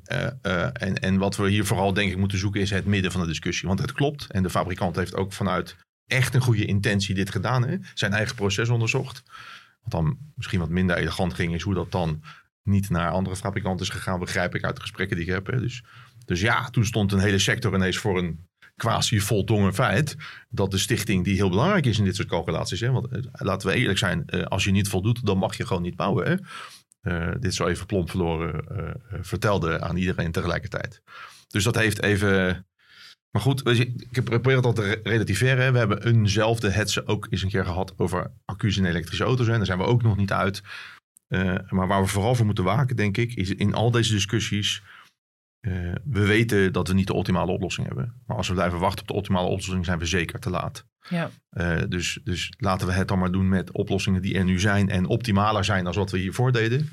[0.42, 3.20] uh, en, en wat we hier vooral denk ik moeten zoeken is het midden van
[3.20, 3.68] de discussie.
[3.68, 7.66] Want het klopt en de fabrikant heeft ook vanuit echt een goede intentie dit gedaan.
[7.66, 7.76] Hè?
[7.94, 9.22] Zijn eigen proces onderzocht.
[9.86, 12.22] Wat dan misschien wat minder elegant ging, is hoe dat dan
[12.62, 15.46] niet naar andere fabrikanten is gegaan, begrijp ik uit de gesprekken die ik heb.
[15.46, 15.60] Hè.
[15.60, 15.84] Dus,
[16.24, 20.16] dus ja, toen stond een hele sector ineens voor een quasi voldongen feit
[20.48, 22.80] dat de stichting die heel belangrijk is in dit soort calculaties.
[22.80, 25.96] Hè, want laten we eerlijk zijn, als je niet voldoet, dan mag je gewoon niet
[25.96, 26.46] bouwen.
[27.02, 28.64] Uh, dit zo even plomp verloren
[29.20, 31.02] vertelde aan iedereen tegelijkertijd.
[31.48, 32.66] Dus dat heeft even.
[33.30, 33.68] Maar goed,
[34.10, 35.72] ik probeer het al te relativeren.
[35.72, 39.48] We hebben eenzelfde hetze ook eens een keer gehad over accu's in elektrische auto's.
[39.48, 40.62] En daar zijn we ook nog niet uit.
[41.28, 44.82] Uh, maar waar we vooral voor moeten waken, denk ik, is in al deze discussies.
[45.60, 48.22] Uh, we weten dat we niet de optimale oplossing hebben.
[48.26, 50.84] Maar als we blijven wachten op de optimale oplossing, zijn we zeker te laat.
[51.08, 51.30] Ja.
[51.50, 54.88] Uh, dus, dus laten we het dan maar doen met oplossingen die er nu zijn
[54.88, 56.90] en optimaler zijn dan wat we hiervoor deden.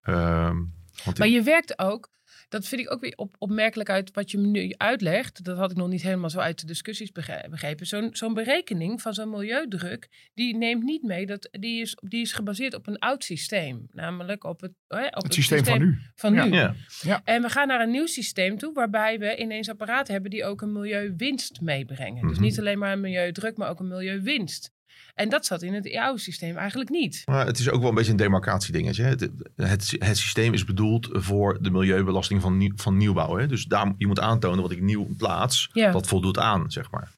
[0.00, 0.56] Ehm,
[1.04, 2.10] want maar je werkt ook
[2.48, 5.44] dat vind ik ook weer op, opmerkelijk uit wat je me nu uitlegt.
[5.44, 7.86] Dat had ik nog niet helemaal zo uit de discussies begrepen.
[7.86, 12.32] Zo'n zo'n berekening van zo'n milieudruk, die neemt niet mee dat die is, die is
[12.32, 13.86] gebaseerd op een oud systeem.
[13.90, 15.98] Namelijk op het, hè, op het, systeem, systeem, van nu.
[16.14, 16.44] Van ja.
[16.44, 16.52] nu.
[16.56, 16.74] Ja.
[17.02, 17.20] Ja.
[17.24, 20.60] En we gaan naar een nieuw systeem toe, waarbij we ineens apparaten hebben die ook
[20.62, 22.22] een milieuwinst meebrengen.
[22.26, 22.42] Dus Mhm.
[22.42, 24.72] niet alleen maar een milieudruk, maar ook een milieuwinst.
[25.14, 27.22] En dat zat in het oude systeem eigenlijk niet.
[27.24, 29.02] Maar het is ook wel een beetje een demarcatiedingetje.
[29.02, 29.20] Het,
[29.56, 33.36] het, het systeem is bedoeld voor de milieubelasting van, nieuw, van nieuwbouw.
[33.36, 33.46] Hè?
[33.46, 35.90] Dus daar, je moet aantonen wat ik nieuw plaats, Ja.
[35.92, 37.12] dat voldoet aan, zeg maar.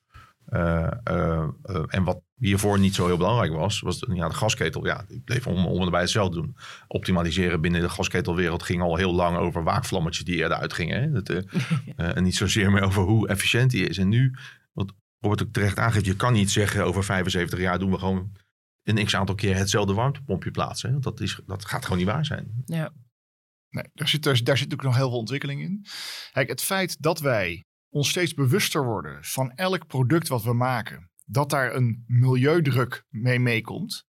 [0.46, 4.34] Eh, eh, eh, en wat hiervoor niet zo heel belangrijk was, was de, ja, de
[4.34, 4.86] gasketel.
[4.86, 6.56] Ja, die bleef om, om en bij hetzelfde doen.
[6.88, 11.02] Optimaliseren binnen de gasketelwereld ging al heel lang over waakvlammetjes die eerder uitgingen.
[11.02, 11.10] Hè?
[11.12, 11.44] Dat,
[11.96, 13.98] en niet zozeer meer over hoe efficiënt die is.
[13.98, 14.34] En nu,
[14.72, 14.92] wat
[15.26, 18.32] Robert ook terecht aangeeft, je kan niet zeggen over 75 jaar doen we gewoon
[18.82, 20.90] een x aantal keer hetzelfde warmtepompje plaatsen.
[20.90, 22.62] Want Dat, is, dat gaat gewoon niet waar zijn.
[22.64, 22.92] Ja.
[23.70, 25.86] Nee, daar zit, daar, daar zit ook nog heel veel ontwikkeling in.
[26.32, 31.10] Kijk, het feit dat wij ons steeds bewuster worden van elk product wat we maken,
[31.24, 34.04] dat daar een milieudruk mee meekomt.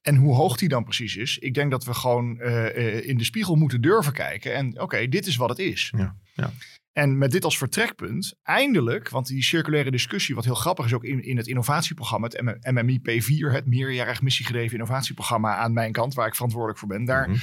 [0.00, 3.18] En hoe hoog die dan precies is, ik denk dat we gewoon uh, uh, in
[3.18, 4.54] de spiegel moeten durven kijken.
[4.54, 5.92] En oké, okay, dit is wat het is.
[5.96, 6.52] Ja, ja.
[6.98, 11.04] En met dit als vertrekpunt, eindelijk, want die circulaire discussie, wat heel grappig is ook
[11.04, 16.26] in, in het innovatieprogramma, het MMI P4, het meerjarig missiegedreven innovatieprogramma aan mijn kant, waar
[16.26, 17.38] ik verantwoordelijk voor ben, daar Mhm.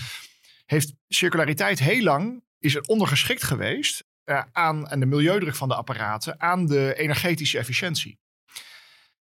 [0.65, 5.75] heeft circulariteit heel lang, is het ondergeschikt geweest uh, aan, aan de milieudruk van de
[5.75, 8.19] apparaten, aan de energetische efficiëntie.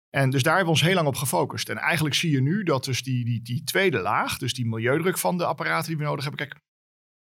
[0.09, 1.69] En dus daar hebben we ons heel lang op gefocust.
[1.69, 5.17] En eigenlijk zie je nu dat dus die, die, die tweede laag, dus die milieudruk
[5.17, 6.47] van de apparaten die we nodig hebben.
[6.47, 6.61] Kijk,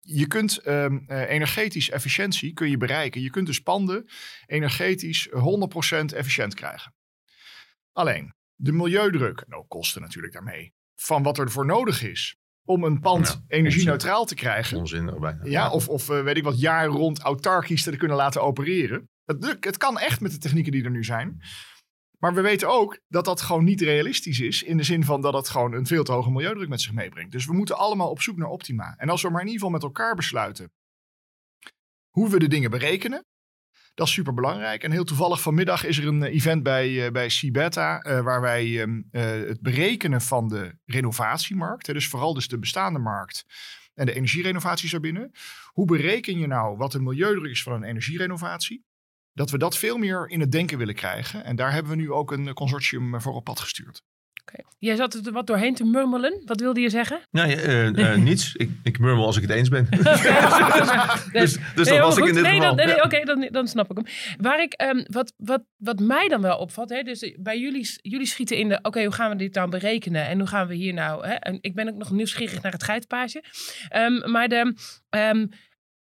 [0.06, 3.22] je kunt um, uh, energetisch efficiëntie kun je bereiken.
[3.22, 4.10] Je kunt dus panden
[4.46, 5.34] energetisch 100%
[6.16, 6.94] efficiënt krijgen.
[7.92, 12.84] Alleen, de milieudruk, en ook kosten natuurlijk daarmee, van wat er voor nodig is om
[12.84, 14.78] een pand Ja, energie-neutraal te krijgen.
[14.78, 15.38] Onzin erbij.
[15.44, 19.10] Ja, of, of uh, weet ik wat, jaar rond autarkisch te kunnen laten opereren.
[19.26, 21.42] Het, het kan echt met de technieken die er nu zijn.
[22.24, 24.64] Maar we weten ook dat dat gewoon niet realistisch is.
[24.64, 27.32] In de zin van dat het gewoon een veel te hoge milieudruk met zich meebrengt.
[27.32, 28.96] Dus we moeten allemaal op zoek naar optima.
[28.98, 30.72] En als we maar in ieder geval met elkaar besluiten
[32.10, 33.26] hoe we de dingen berekenen.
[33.94, 34.84] Dat is super belangrijk.
[34.84, 38.06] En heel toevallig vanmiddag is er een event bij, uh, bij Cibeta.
[38.06, 39.04] Uh, waar wij uh,
[39.48, 41.88] het berekenen van de renovatiemarkt.
[41.88, 43.46] Hè, dus vooral dus de bestaande markt.
[43.94, 45.32] En de energierenovaties daarbinnen.
[45.66, 48.84] Hoe bereken je nou wat de milieudruk is van een energierenovatie?
[49.34, 51.44] Dat we dat veel meer in het denken willen krijgen.
[51.44, 54.02] En daar hebben we nu ook een consortium voor op pad gestuurd.
[54.46, 54.66] Okay.
[54.80, 56.42] Jij zat er wat doorheen te murmelen.
[56.46, 57.22] Wat wilde je zeggen?
[57.32, 58.56] Nee, uh, uh, niets.
[58.56, 59.88] Ik, ik murmel als ik het eens ben.
[61.32, 62.76] dus dus nee, dat was ik in dit nee, geval.
[62.76, 63.04] Nee, Ja.
[63.04, 64.06] Oké, dan, dan snap ik hem.
[64.38, 68.28] Waar ik, um, wat, wat, wat mij dan wel opvalt, hè, dus bij jullie, jullie
[68.28, 70.28] schieten in de, oké, hoe gaan we dit dan berekenen?
[70.28, 71.34] En hoe gaan we hier nou, hè?
[71.34, 73.44] En ik ben ook nog nieuwsgierig naar het geitpaasje.
[73.96, 74.76] Um, maar de...
[75.10, 75.50] Um,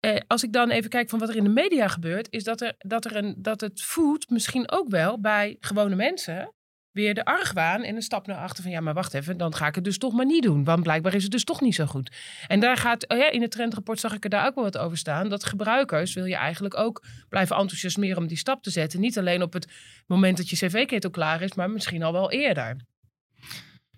[0.01, 2.61] eh, als ik dan even kijk van wat er in de media gebeurt, is dat,
[2.61, 6.53] er, dat, er een, dat het food misschien ook wel bij gewone mensen
[6.91, 9.67] weer de argwaan en een stap naar achter van ja, maar wacht even, dan ga
[9.67, 10.63] ik het dus toch maar niet doen.
[10.63, 12.11] Want blijkbaar is het dus toch niet zo goed.
[12.47, 14.77] En daar gaat, oh ja, in het trendrapport zag ik er daar ook wel wat
[14.77, 15.29] over staan.
[15.29, 18.99] Dat gebruikers wil je eigenlijk ook blijven enthousiasmeren om die stap te zetten.
[18.99, 19.67] Niet alleen op het
[20.07, 22.75] moment dat je cv-ketel klaar is, maar misschien al wel eerder.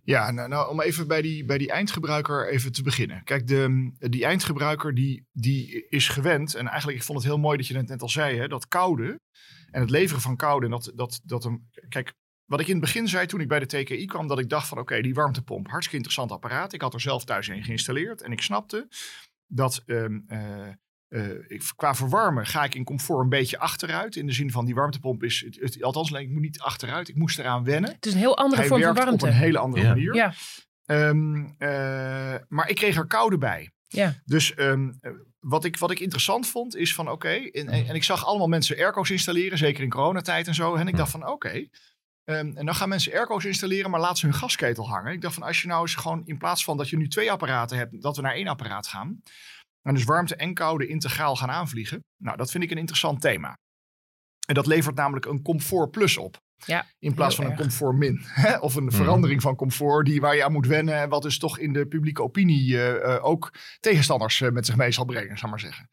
[0.05, 3.23] Ja, nou, nou, om even bij die, bij die eindgebruiker even te beginnen.
[3.23, 6.55] Kijk, de, die eindgebruiker die, die is gewend.
[6.55, 9.19] En eigenlijk, ik vond het heel mooi dat je net al zei, hè, dat koude
[9.71, 10.69] en het leveren van koude.
[10.69, 12.13] Dat, dat, dat een, kijk,
[12.45, 14.67] wat ik in het begin zei toen ik bij de TKI kwam, dat ik dacht
[14.67, 16.73] van oké, die warmtepomp, hartstikke interessant apparaat.
[16.73, 18.87] Ik had er zelf thuis een geïnstalleerd en ik snapte
[19.47, 20.73] dat ehm, eh, eh,
[21.47, 24.15] ik, qua verwarmen ga ik in comfort een beetje achteruit.
[24.15, 27.15] In de zin van die warmtepomp is, het, het, althans ik moet niet achteruit, ik
[27.15, 27.91] moest eraan wennen.
[27.91, 29.13] Het is een heel andere Hij vorm van warmte.
[29.13, 29.89] op een hele andere Ja.
[29.89, 30.15] manier.
[30.15, 30.33] Ja,
[30.85, 33.71] Ehm, eh, maar ik kreeg er koude bij.
[33.87, 34.13] ja.
[34.25, 37.95] Dus ehm, eh, wat, ik, wat ik interessant vond is van oké, en, en, en
[37.95, 40.75] ik zag allemaal mensen airco's installeren, zeker in coronatijd en zo.
[40.75, 41.67] En ik dacht van oké,
[42.23, 45.13] ehm, en dan gaan mensen airco's installeren, maar laten ze hun gasketel hangen.
[45.13, 47.31] Ik dacht van als je nou eens gewoon in plaats van dat je nu twee
[47.31, 49.21] apparaten hebt, dat we naar één apparaat gaan.
[49.83, 52.03] En dus warmte en koude integraal gaan aanvliegen.
[52.17, 53.57] Nou, dat vind ik een interessant thema.
[54.47, 56.41] En dat levert namelijk een comfort plus op.
[56.65, 58.19] Ja, In plaats van een comfort min.
[58.45, 58.57] hè?
[58.57, 60.95] Of een verandering van comfort die, waar je aan moet wennen.
[60.95, 64.75] En wat dus toch in de publieke opinie eh, eh, ook tegenstanders eh, met zich
[64.75, 65.89] mee zal brengen, zal ik maar zeggen.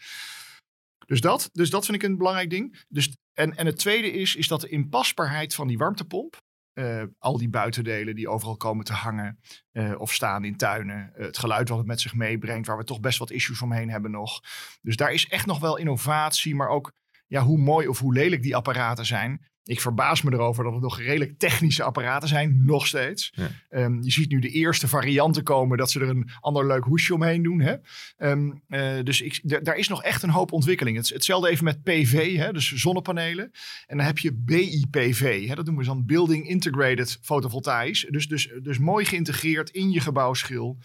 [1.06, 2.84] Dus dat, dus dat vind ik een belangrijk ding.
[2.88, 6.36] Dus, en, en het tweede is, is dat de inpasbaarheid van die warmtepomp.
[6.72, 9.40] Eh, al die buitendelen die overal komen te hangen
[9.72, 11.14] eh, of staan in tuinen.
[11.14, 13.90] eh, het geluid wat het met zich meebrengt, waar we toch best wat issues omheen
[13.90, 14.40] hebben nog.
[14.82, 16.92] Dus daar is echt nog wel innovatie, maar ook
[17.26, 19.49] ja, hoe mooi of hoe lelijk die apparaten zijn.
[19.64, 23.32] Ik verbaas me erover dat het nog redelijk technische apparaten zijn, nog steeds.
[23.34, 23.50] Ja.
[23.68, 27.14] Ehm, je ziet nu de eerste varianten komen dat ze er een ander leuk hoesje
[27.14, 27.60] omheen doen.
[27.60, 27.74] Hè?
[28.16, 30.96] Ehm, eh, dus ik, daar is nog echt een hoop ontwikkeling.
[30.96, 32.52] Het, hetzelfde even met PV, hè?
[32.52, 33.50] dus zonnepanelen.
[33.86, 35.54] En dan heb je BIPV, hè?
[35.54, 38.06] dat noemen we dan Building Integrated Photovoltaisch.
[38.10, 40.78] Dus, dus, dus mooi geïntegreerd in je gebouwschil.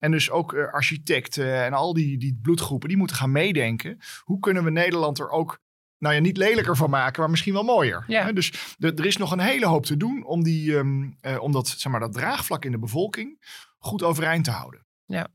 [0.00, 3.98] En dus ook eh, architecten en al die, die bloedgroepen, die moeten gaan meedenken.
[4.20, 5.60] Hoe kunnen we Nederland er ook,
[6.00, 8.04] nou ja, niet lelijker van maken, maar misschien wel mooier.
[8.06, 8.32] Ja.
[8.32, 11.68] Dus er is nog een hele hoop te doen om, die, ehm, eh, om dat,
[11.68, 13.38] zeg maar, dat draagvlak in de bevolking
[13.78, 14.86] goed overeind te houden.
[15.04, 15.28] Ja,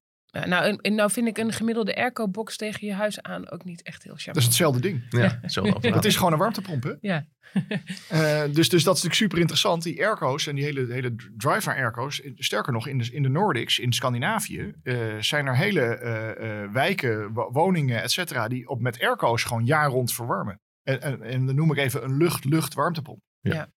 [0.44, 4.04] nou, en, nou vind ik een gemiddelde airco-box tegen je huis aan ook niet echt
[4.04, 4.46] heel Dat is charmant.
[4.48, 5.04] hetzelfde ding.
[5.10, 5.40] Ja.
[5.96, 6.94] Het is gewoon een warmtepomp, hè?
[7.02, 7.26] Ja.
[8.10, 9.84] Eh, dus, dus dat is natuurlijk super interessant.
[9.84, 12.20] Die airco's en die hele, hele drive naar airco's.
[12.20, 16.64] in- Sterker nog, in de, in de Nordics, in Scandinavië, eh, zijn er hele eh,
[16.64, 20.60] eh, wijken, wo- woningen, et cetera, die op, met airco's gewoon jaar rond verwarmen.
[20.84, 23.20] En, en, en dan noem ik even een lucht-lucht-warmtepomp.
[23.40, 23.70] Ja.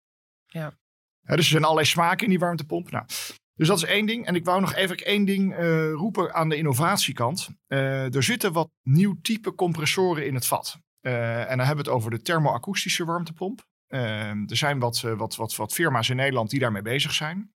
[0.45, 0.73] Ja.
[1.25, 2.91] Hè, dus er zijn allerlei smaken in die warmtepomp.
[2.91, 3.05] Nou,
[3.59, 4.25] dus dat is één ding.
[4.25, 7.49] En ik wou nog even één ding eh, roepen aan de innovatiekant.
[7.67, 10.79] Eh, er zitten wat nieuw type compressoren in het vat.
[10.99, 13.67] Eh, en dan hebben we het over de thermoakoestische warmtepomp.
[13.87, 17.53] Er zijn wat, wat, wat, wat firma's in Nederland die daarmee bezig zijn.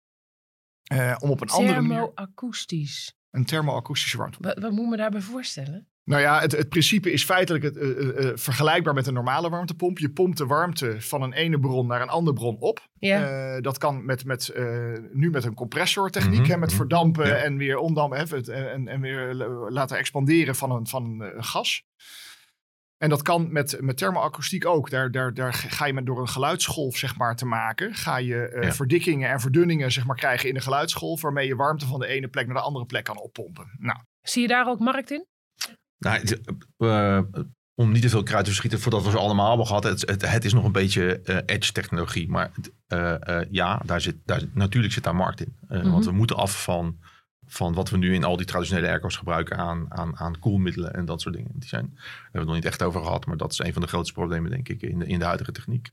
[1.18, 3.14] Om op een andere manier Thermoakoestisch.
[3.30, 4.54] een thermoakoestische warmtepomp.
[4.54, 5.88] Wat, wat moet me daarbij voorstellen?
[6.04, 9.50] Nou ja, het, het principe is feitelijk het, eh, eh, eh, vergelijkbaar met een normale
[9.50, 9.98] warmtepomp.
[9.98, 12.88] Je pompt de warmte van een ene bron naar een andere bron op.
[12.98, 13.22] Ja,
[13.54, 16.76] Eh, dat kan met, met, eh, nu met een compressortechniek, Mhm, hè, met mhm.
[16.76, 17.34] verdampen Ja.
[17.34, 21.44] en weer ondampen hè, het- en, en weer la- laten expanderen van een, van een
[21.44, 21.82] gas.
[22.96, 24.90] En dat kan met, met thermoakoestiek ook.
[24.90, 27.94] Daar, daar, daar ga je met door een geluidsgolf zeg maar, te maken.
[27.94, 28.72] Ga je eh, Ja.
[28.72, 31.20] verdikkingen en verdunningen zeg maar, krijgen in de geluidsgolf.
[31.22, 33.70] Waarmee je warmte van de ene plek naar de andere plek kan oppompen.
[33.78, 35.26] Nou, zie je daar ook markt in?
[36.04, 36.38] Nou,
[36.76, 37.42] eh,
[37.74, 39.84] om niet te veel kruid te verschieten voordat we ze allemaal hebben gehad.
[39.84, 42.28] Het, het, het is nog een beetje eh, edge technologie.
[42.28, 42.50] Maar
[42.86, 45.56] eh, ja, daar zit, daar, natuurlijk zit daar markt in.
[45.68, 45.90] Mhm.
[45.90, 46.98] Want we moeten af van,
[47.46, 51.04] van wat we nu in al die traditionele airco's gebruiken aan, aan, aan koelmiddelen en
[51.04, 51.50] dat soort dingen.
[51.54, 53.26] Die zijn, daar hebben we het nog niet echt over gehad.
[53.26, 55.52] Maar dat is een van de grootste problemen, denk ik, in de, in de huidige
[55.52, 55.90] techniek.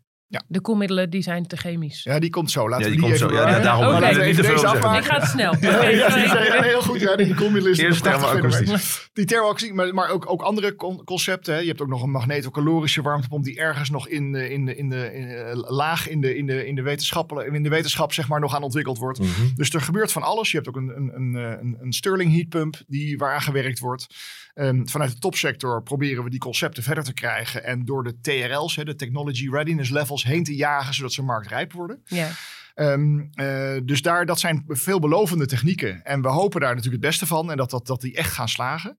[0.47, 2.03] De koelmiddelen die zijn te chemisch.
[2.03, 2.69] ja, die komt zo.
[2.69, 3.35] Laten Ja, we die die, komt even zo.
[3.35, 3.63] Ja, bewaren.
[3.63, 3.99] daarom Oké.
[3.99, 4.97] Laten we niet even te veel deze zeggen.
[4.97, 5.55] Ik ga het snel.
[5.59, 6.15] Ja, ja,
[6.59, 6.99] die heel goed.
[6.99, 8.77] Ja, die koelmiddelen is Eerst fenomeen.
[9.13, 11.53] Die thermoakoestiek, maar, maar ook, ook andere con- concepten.
[11.53, 11.59] Hè.
[11.59, 14.89] Je hebt ook nog een magnetocalorische warmtepomp die ergens nog in de, in de, in
[14.89, 18.27] de, in, eh, laag in de, in, de, in, de wetenschappelijke- in de wetenschap zeg
[18.27, 19.19] maar, nog aan ontwikkeld wordt.
[19.19, 19.29] Mhm.
[19.55, 20.51] Dus er gebeurt van alles.
[20.51, 24.07] Je hebt ook een, een, een, eh, een, een Stirling heatpump die, waaraan gewerkt wordt.
[24.53, 27.63] Ehm, vanuit de topsector proberen we die concepten verder te krijgen.
[27.63, 31.73] En door de TRL's, hè, de Technology Readiness Levels, heen te jagen zodat ze marktrijp
[31.73, 32.01] worden.
[32.05, 32.29] Ja.
[32.73, 36.03] Ehm, eh, dus daar, dat zijn veelbelovende technieken.
[36.03, 37.51] En we hopen daar natuurlijk het beste van.
[37.51, 38.97] En dat, dat, dat die echt gaan slagen.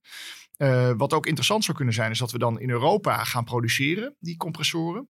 [0.57, 4.17] Eh, wat ook interessant zou kunnen zijn, is dat we dan in Europa gaan produceren,
[4.19, 5.09] die compressoren.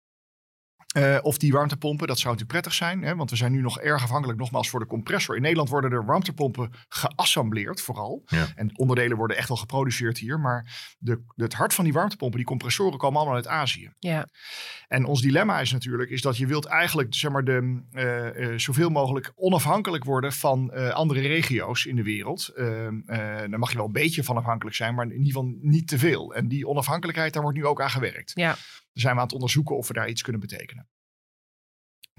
[0.97, 3.03] Uh, of die warmtepompen, dat zou natuurlijk prettig zijn.
[3.03, 5.35] Hè, want we zijn nu nog erg afhankelijk nogmaals voor de compressor.
[5.35, 8.23] In Nederland worden er warmtepompen geassembleerd vooral.
[8.25, 8.47] Ja.
[8.55, 10.39] En onderdelen worden echt wel geproduceerd hier.
[10.39, 13.93] Maar de, het hart van die warmtepompen, die compressoren komen allemaal uit Azië.
[13.99, 14.27] Ja.
[14.87, 18.57] En ons dilemma is natuurlijk, is dat je wilt eigenlijk zeg maar, de, uh, uh,
[18.57, 22.51] zoveel mogelijk onafhankelijk worden van andere regio's in de wereld.
[22.55, 25.97] daar mag je wel een beetje van afhankelijk zijn, maar in ieder geval niet te
[25.97, 26.35] veel.
[26.35, 28.31] En die onafhankelijkheid, daar wordt nu ook aan gewerkt.
[28.35, 28.55] Ja.
[28.99, 30.87] Zijn we aan het onderzoeken of we daar iets kunnen betekenen.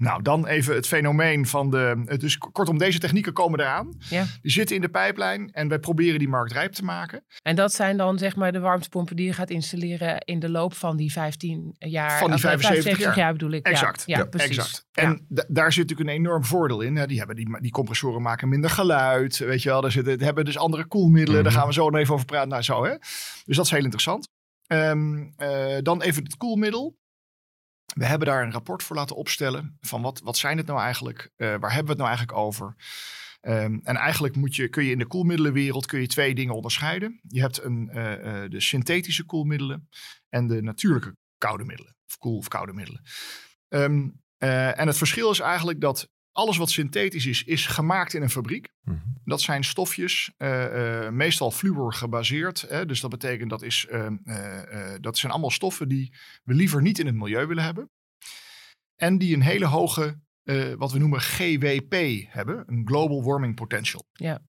[0.01, 2.15] Nou, dan even het fenomeen van de.
[2.17, 3.95] Dus kortom, deze technieken komen eraan.
[4.09, 4.25] Ja.
[4.41, 7.25] Die zitten in de pijplijn en wij proberen die markt rijp te maken.
[7.41, 10.73] En dat zijn dan zeg maar de warmtepompen die je gaat installeren in de loop
[10.73, 12.19] van die 15 jaar.
[12.19, 13.31] Van die 75 jaar.
[13.31, 13.65] bedoel ik.
[13.65, 14.03] Exact.
[14.05, 14.57] Ja, ja, precies.
[14.57, 14.85] exact.
[14.91, 17.07] En daar zit natuurlijk een enorm voordeel in.
[17.07, 19.37] Die, hebben die, die compressoren maken minder geluid.
[19.37, 21.37] Weet je wel, daar zitten, hebben dus andere koelmiddelen.
[21.37, 22.49] Mm Daar gaan we zo nog even over praten.
[22.49, 22.95] Nou, zo hè.
[23.45, 24.29] Dus dat is heel interessant.
[24.73, 26.97] Um, uh, dan even het koelmiddel.
[27.93, 31.31] We hebben daar een rapport voor laten opstellen van wat, wat zijn het nou eigenlijk?
[31.37, 32.75] Uh, waar hebben we het nou eigenlijk over?
[33.41, 37.19] Um, en eigenlijk moet je, kun je in de koelmiddelenwereld kun je twee dingen onderscheiden.
[37.27, 37.93] Je hebt een, uh,
[38.49, 39.89] de synthetische koelmiddelen
[40.29, 41.95] en de natuurlijke koude middelen.
[42.07, 43.01] Of koel- of koude middelen.
[43.67, 48.29] Um, en het verschil is eigenlijk dat alles wat synthetisch is, is gemaakt in een
[48.29, 48.69] fabriek.
[48.83, 48.97] Mhm.
[49.23, 52.61] Dat zijn stofjes, uh, uh, meestal fluor gebaseerd.
[52.61, 52.85] Hè?
[52.85, 54.07] Dus dat betekent dat, is, uh,
[54.99, 56.13] dat zijn allemaal stoffen die
[56.43, 57.89] we liever niet in het milieu willen hebben.
[58.95, 60.19] En die een hele hoge,
[60.77, 61.95] wat we noemen GWP
[62.27, 64.07] hebben, een Global Warming Potential.
[64.13, 64.39] Ja.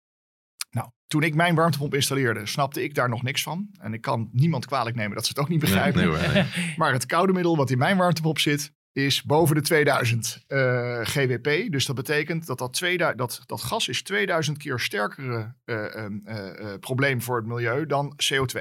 [0.71, 3.69] Nou, toen ik mijn warmtepomp installeerde, snapte ik daar nog niks van.
[3.81, 6.09] En ik kan niemand kwalijk nemen dat ze het ook niet begrijpen.
[6.09, 6.75] Nee, nee, nee.
[6.81, 11.73] maar het koude middel wat in mijn warmtepomp zit, is boven de 2000 uh, GWP.
[11.73, 17.23] Dus dat betekent dat dat, 2000, dat dat gas is 2000 keer sterkere uh, probleem
[17.23, 18.61] voor het milieu dan CO2.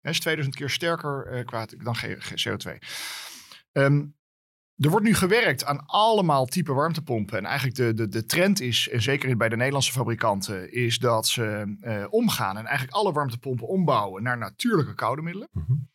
[0.00, 1.96] Het is 2000 keer sterker qua, dan
[2.48, 2.78] CO2.
[3.72, 4.14] Um,
[4.76, 7.38] er wordt nu gewerkt aan allemaal type warmtepompen.
[7.38, 11.26] En eigenlijk de, de, de trend is, en zeker bij de Nederlandse fabrikanten, is dat
[11.26, 15.48] ze omgaan en eigenlijk alle warmtepompen ombouwen naar natuurlijke koude middelen.
[15.52, 15.90] -hmm.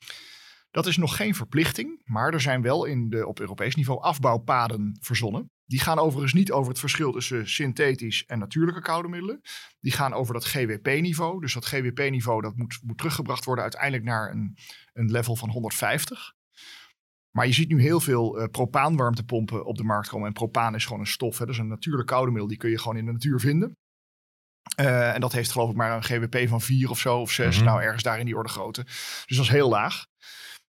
[0.77, 4.97] Dat is nog geen verplichting, maar er zijn wel in de, op Europees niveau afbouwpaden
[5.01, 5.51] verzonnen.
[5.65, 9.41] Die gaan overigens niet over het verschil tussen synthetisch en natuurlijke koude middelen.
[9.79, 11.41] Die gaan over dat GWP-niveau.
[11.41, 14.57] Dus dat GWP-niveau dat moet, moet teruggebracht worden uiteindelijk naar een,
[14.93, 16.33] een level van 150.
[17.31, 20.27] Maar je ziet nu heel veel uh, propaanwarmtepompen op de markt komen.
[20.27, 21.37] En propaan is gewoon een stof.
[21.37, 21.45] Hè?
[21.45, 22.47] Dat is een natuurlijk koude middel.
[22.47, 23.77] Die kun je gewoon in de natuur vinden.
[24.79, 27.45] Uh, en dat heeft geloof ik maar een GWP van 4 of zo of 6.
[27.45, 27.55] Mhm.
[27.55, 27.65] Mm -hmm.
[27.65, 28.83] Nou, ergens daar in die orde grootte.
[29.25, 30.05] Dus dat is heel laag.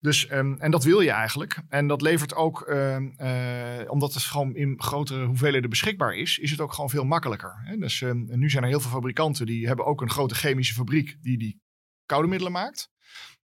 [0.04, 1.58] Dus, um, en dat wil je eigenlijk.
[1.68, 6.50] En dat levert ook, uh, uh, omdat het gewoon in grotere hoeveelheden beschikbaar is, is
[6.50, 7.60] het ook gewoon veel makkelijker.
[7.64, 7.76] Hè?
[7.76, 11.16] Dus um, nu zijn er heel veel fabrikanten die hebben ook een grote chemische fabriek
[11.22, 11.60] die die
[12.06, 12.90] koude middelen maakt.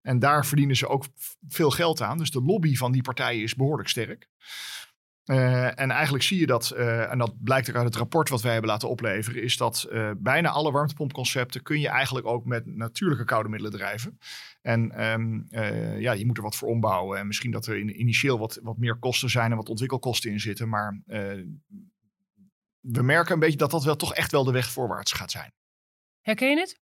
[0.01, 1.05] En daar verdienen ze ook
[1.47, 2.17] veel geld aan.
[2.17, 4.29] Dus de lobby van die partijen is behoorlijk sterk.
[5.25, 8.41] Uh, en eigenlijk zie je dat, uh, en dat blijkt ook uit het rapport wat
[8.41, 13.25] wij hebben laten opleveren, is dat bijna alle warmtepompconcepten kun je eigenlijk ook met natuurlijke
[13.25, 14.17] koude middelen drijven.
[14.61, 15.45] En um,
[15.99, 17.19] ja, je moet er wat voor ombouwen.
[17.19, 20.39] En misschien dat er in, initieel wat, wat meer kosten zijn en wat ontwikkelkosten in
[20.39, 20.69] zitten.
[20.69, 21.01] Maar
[22.79, 25.53] we merken een beetje dat dat wel toch echt wel de weg voorwaarts gaat zijn.
[26.21, 26.79] Herken je het?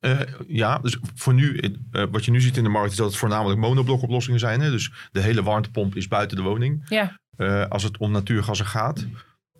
[0.00, 1.60] Uh, ja, dus voor nu,
[1.92, 4.60] uh, wat je nu ziet in de markt is dat het voornamelijk monoblokoplossingen zijn.
[4.60, 4.70] Hè?
[4.70, 6.88] Dus de hele warmtepomp is buiten de woning.
[6.88, 7.18] Ja.
[7.36, 9.06] Uh, als het om natuurgassen gaat.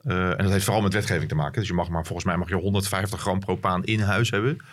[0.02, 1.58] en dat heeft vooral met wetgeving te maken.
[1.58, 4.64] Dus je mag maar, volgens mij mag je 150 gram propaan in huis hebben.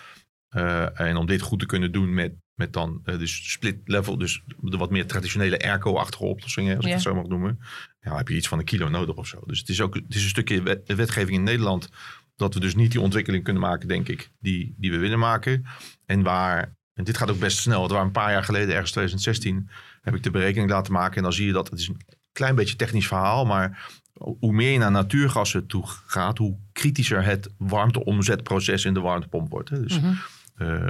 [0.94, 4.78] en om dit goed te kunnen doen met, met dan dus split level, dus de
[4.78, 6.90] wat meer traditionele airco-achtige oplossingen, als Ja.
[6.90, 7.60] ik het zo mag noemen.
[8.02, 9.42] Ja, heb je iets van een kilo nodig of zo.
[9.46, 11.90] Dus het is ook het is een stukje wet, wetgeving in Nederland
[12.36, 15.66] dat we dus niet die ontwikkeling kunnen maken, denk ik, die, die we willen maken.
[16.06, 18.92] En waar, en dit gaat ook best snel, het waren een paar jaar geleden, ergens
[18.92, 19.70] 2016,
[20.02, 21.18] heb ik de berekening laten maken.
[21.18, 24.72] En dan zie je dat, het is een klein beetje technisch verhaal, maar hoe meer
[24.72, 29.70] je naar natuurgassen toe gaat, hoe kritischer het warmteomzetproces in de warmtepomp wordt.
[29.70, 29.82] Hè.
[29.82, 30.10] Dus Mhm.
[30.12, 30.18] uh,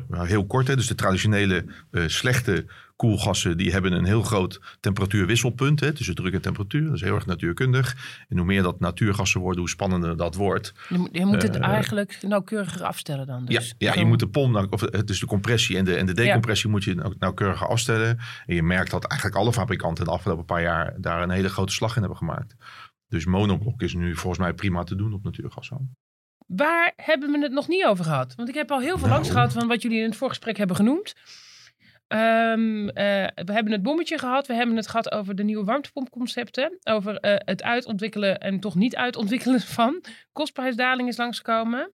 [0.07, 4.77] nou, heel kort, hè, dus de traditionele uh, slechte koelgassen die hebben een heel groot
[4.79, 6.85] temperatuurwisselpunt hè, tussen druk en temperatuur.
[6.85, 7.95] Dat is heel erg natuurkundig.
[8.29, 10.73] En hoe meer dat natuurgassen worden, hoe spannender dat wordt.
[10.89, 13.45] Je moet, je moet het Eh, eigenlijk nauwkeuriger afstellen dan.
[13.45, 13.75] Dus.
[13.77, 16.05] ja, ja, je moet de pomp, nou- of het is de compressie en de, en
[16.05, 18.17] de decompressie moet je nou- nauwkeuriger afstellen.
[18.45, 21.73] En je merkt dat eigenlijk alle fabrikanten de afgelopen paar jaar daar een hele grote
[21.73, 22.55] slag in hebben gemaakt.
[23.07, 25.95] Dus monoblok is nu volgens mij prima te doen op natuurgassen.
[26.55, 28.35] Waar hebben we het nog niet over gehad?
[28.35, 29.11] Want ik heb al heel veel Nou.
[29.11, 31.13] langs gehad van wat jullie in het voorgesprek hebben genoemd.
[32.07, 34.47] Ehm, eh, we hebben het bommetje gehad.
[34.47, 36.79] We hebben het gehad over de nieuwe warmtepompconcepten.
[36.83, 40.03] Over eh, het uitontwikkelen en toch niet uitontwikkelen van.
[40.31, 41.91] Kostprijsdaling is langskomen.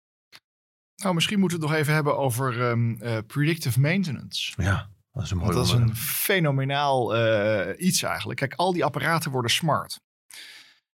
[0.95, 4.53] Nou, misschien moeten we het nog even hebben over um, uh, predictive maintenance.
[4.61, 8.39] Ja, dat is een mooi dat is een fenomenaal uh, iets eigenlijk.
[8.39, 9.99] Kijk, al die apparaten worden smart.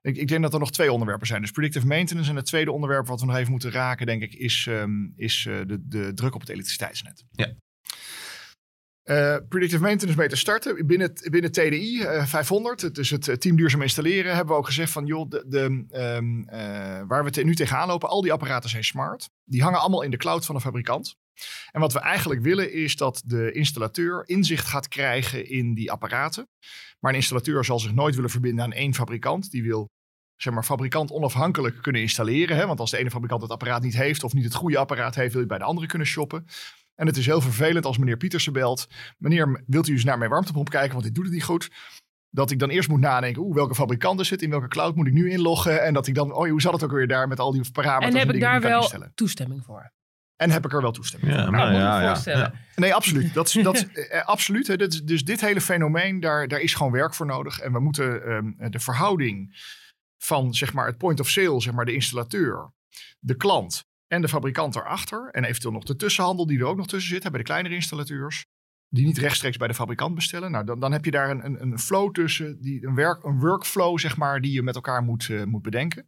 [0.02, 1.42] Ik, ik denk dat er nog twee onderwerpen zijn.
[1.42, 2.30] Dus predictive maintenance.
[2.30, 5.46] En het tweede onderwerp wat we nog even moeten raken, denk ik, is, ehm, is
[5.46, 7.24] uh, de, de druk op het elektriciteitsnet.
[7.32, 7.54] Ja.
[9.06, 10.88] Uh, predictive maintenance mee te starten.
[10.88, 15.06] Binnen, binnen TDI uh, 500, dus het team duurzaam installeren, hebben we ook gezegd van
[15.06, 15.86] joh, de, de,
[16.18, 16.46] um,
[17.08, 19.30] waar we te, nu tegenaan lopen, al die apparaten zijn smart.
[19.44, 21.16] Die hangen allemaal in de cloud van de fabrikant.
[21.72, 26.48] En wat we eigenlijk willen is dat de installateur inzicht gaat krijgen in die apparaten.
[27.00, 29.52] Maar een installateur zal zich nooit willen verbinden aan één fabrikant.
[29.52, 29.90] Die wil
[30.36, 32.58] zeg maar, fabrikant onafhankelijk kunnen installeren.
[32.58, 32.68] Hè?
[32.68, 35.32] Want als de ene fabrikant het apparaat niet heeft of niet het goede apparaat heeft,
[35.32, 36.46] wil je bij de andere kunnen shoppen.
[36.96, 38.88] En het is heel vervelend als meneer Pietersen belt.
[39.18, 41.72] Meneer, wilt u eens naar mijn warmtepomp kijken, want dit doet het niet goed.
[42.30, 44.42] Dat ik dan eerst moet nadenken, oeh, welke fabrikant is het?
[44.42, 45.84] In welke cloud moet ik nu inloggen?
[45.84, 48.14] En dat ik dan, oh, hoe zat het ook weer daar met al die parameters?
[48.14, 49.92] En heb en ik daar wel toestemming voor?
[50.42, 51.52] En heb ik er wel toestemming Ja, voor?
[51.52, 52.52] nou, moet ik ja, me ja, voorstellen.
[52.54, 52.60] ja.
[52.76, 53.34] Nee, absoluut.
[53.34, 53.78] Dat, is- dat,
[54.10, 54.68] eh, absoluut.
[54.68, 54.76] Hè.
[54.78, 57.60] Dat is- dus dit hele fenomeen, daar, daar is gewoon werk voor nodig.
[57.60, 59.60] En we moeten ehm, de verhouding
[60.18, 62.74] van zeg maar, het point of sale, zeg maar, de installateur,
[63.20, 65.30] de klant en de fabrikant erachter.
[65.32, 67.76] En eventueel nog de tussenhandel die er ook nog tussen zit, hè, bij de kleinere
[67.76, 68.46] installateurs.
[68.90, 70.52] Die niet rechtstreeks bij de fabrikant bestellen.
[70.52, 73.40] Nou, dan, dan heb je daar een, een, een flow tussen, die, een, werk, een
[73.40, 76.08] workflow, zeg maar, die je met elkaar moet, eh, moet bedenken.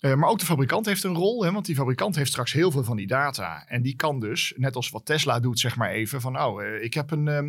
[0.00, 2.70] Eh, maar ook de fabrikant heeft een rol, hè, want die fabrikant heeft straks heel
[2.70, 3.64] veel van die data.
[3.66, 6.84] En die kan dus, net als wat Tesla doet, zeg maar even, van nou, eh,
[6.84, 7.40] ik heb een, eh,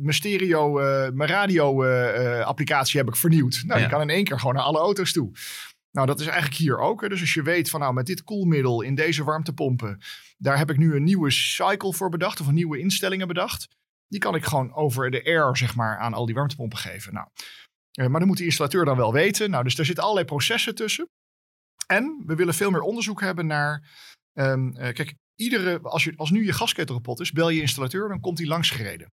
[0.00, 3.62] mijn stereo, eh, mijn radio eh, eh, applicatie heb ik vernieuwd.
[3.66, 3.84] Nou, Ja.
[3.86, 5.30] je kan in één keer gewoon naar alle auto's toe.
[5.90, 7.00] Nou, dat is eigenlijk hier ook.
[7.00, 7.08] Hè.
[7.08, 9.98] Dus als je weet van nou, met dit koelmiddel in deze warmtepompen,
[10.36, 13.68] daar heb ik nu een nieuwe cycle voor bedacht of een nieuwe instellingen bedacht.
[14.08, 17.12] Die kan ik gewoon over de air, zeg maar, aan al die warmtepompen geven.
[17.14, 17.26] Nou,
[18.10, 19.50] maar dan moet die installateur dan wel weten.
[19.50, 21.08] Nou, dus daar zitten allerlei processen tussen.
[21.92, 24.06] En we willen veel meer onderzoek hebben naar.
[24.32, 28.08] ehm, eh, kijk, iedere, als, je, als nu je gasketel kapot is, bel je installateur,
[28.08, 29.12] dan komt hij langs gereden.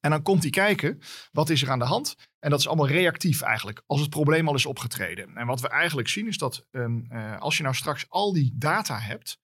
[0.00, 0.98] En dan komt hij kijken,
[1.30, 2.14] wat is er aan de hand?
[2.38, 5.36] En dat is allemaal reactief eigenlijk, als het probleem al is opgetreden.
[5.36, 8.52] En wat we eigenlijk zien is dat ehm, eh, als je nou straks al die
[8.54, 9.38] data hebt,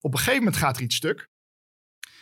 [0.00, 1.30] op een gegeven moment gaat er iets stuk.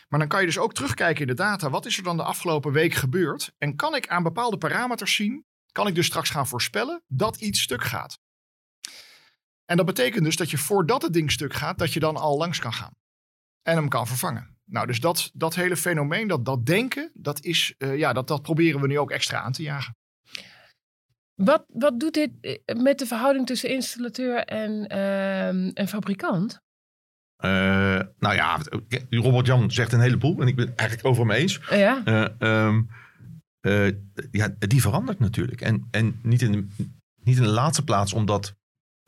[0.09, 1.71] Maar dan kan je dus ook terugkijken in de data.
[1.71, 3.53] Wat is er dan de afgelopen week gebeurd?
[3.59, 7.61] En kan ik aan bepaalde parameters zien, kan ik dus straks gaan voorspellen dat iets
[7.61, 8.19] stuk gaat.
[9.71, 12.37] En dat betekent dus dat je voordat het ding stuk gaat, dat je dan al
[12.37, 12.95] langs kan gaan.
[13.63, 14.59] En hem kan vervangen.
[14.65, 18.43] Nou, dus dat, dat hele fenomeen, dat, dat denken, dat, is, eh, ja, dat, dat
[18.43, 19.97] proberen we nu ook extra aan te jagen.
[21.35, 26.61] Wat, wat doet dit eh, met de verhouding tussen installateur en, ehm, en fabrikant?
[27.37, 28.59] Eh, nou ja,
[29.11, 31.61] Robert Jan zegt een heleboel en ik ben het eigenlijk overal mee eens.
[31.71, 32.83] Ja, Eh, ehm,
[33.61, 33.93] eh,
[34.31, 35.61] ja, die verandert natuurlijk.
[35.61, 36.67] En, en niet, in de,
[37.23, 38.59] niet in de laatste plaats, omdat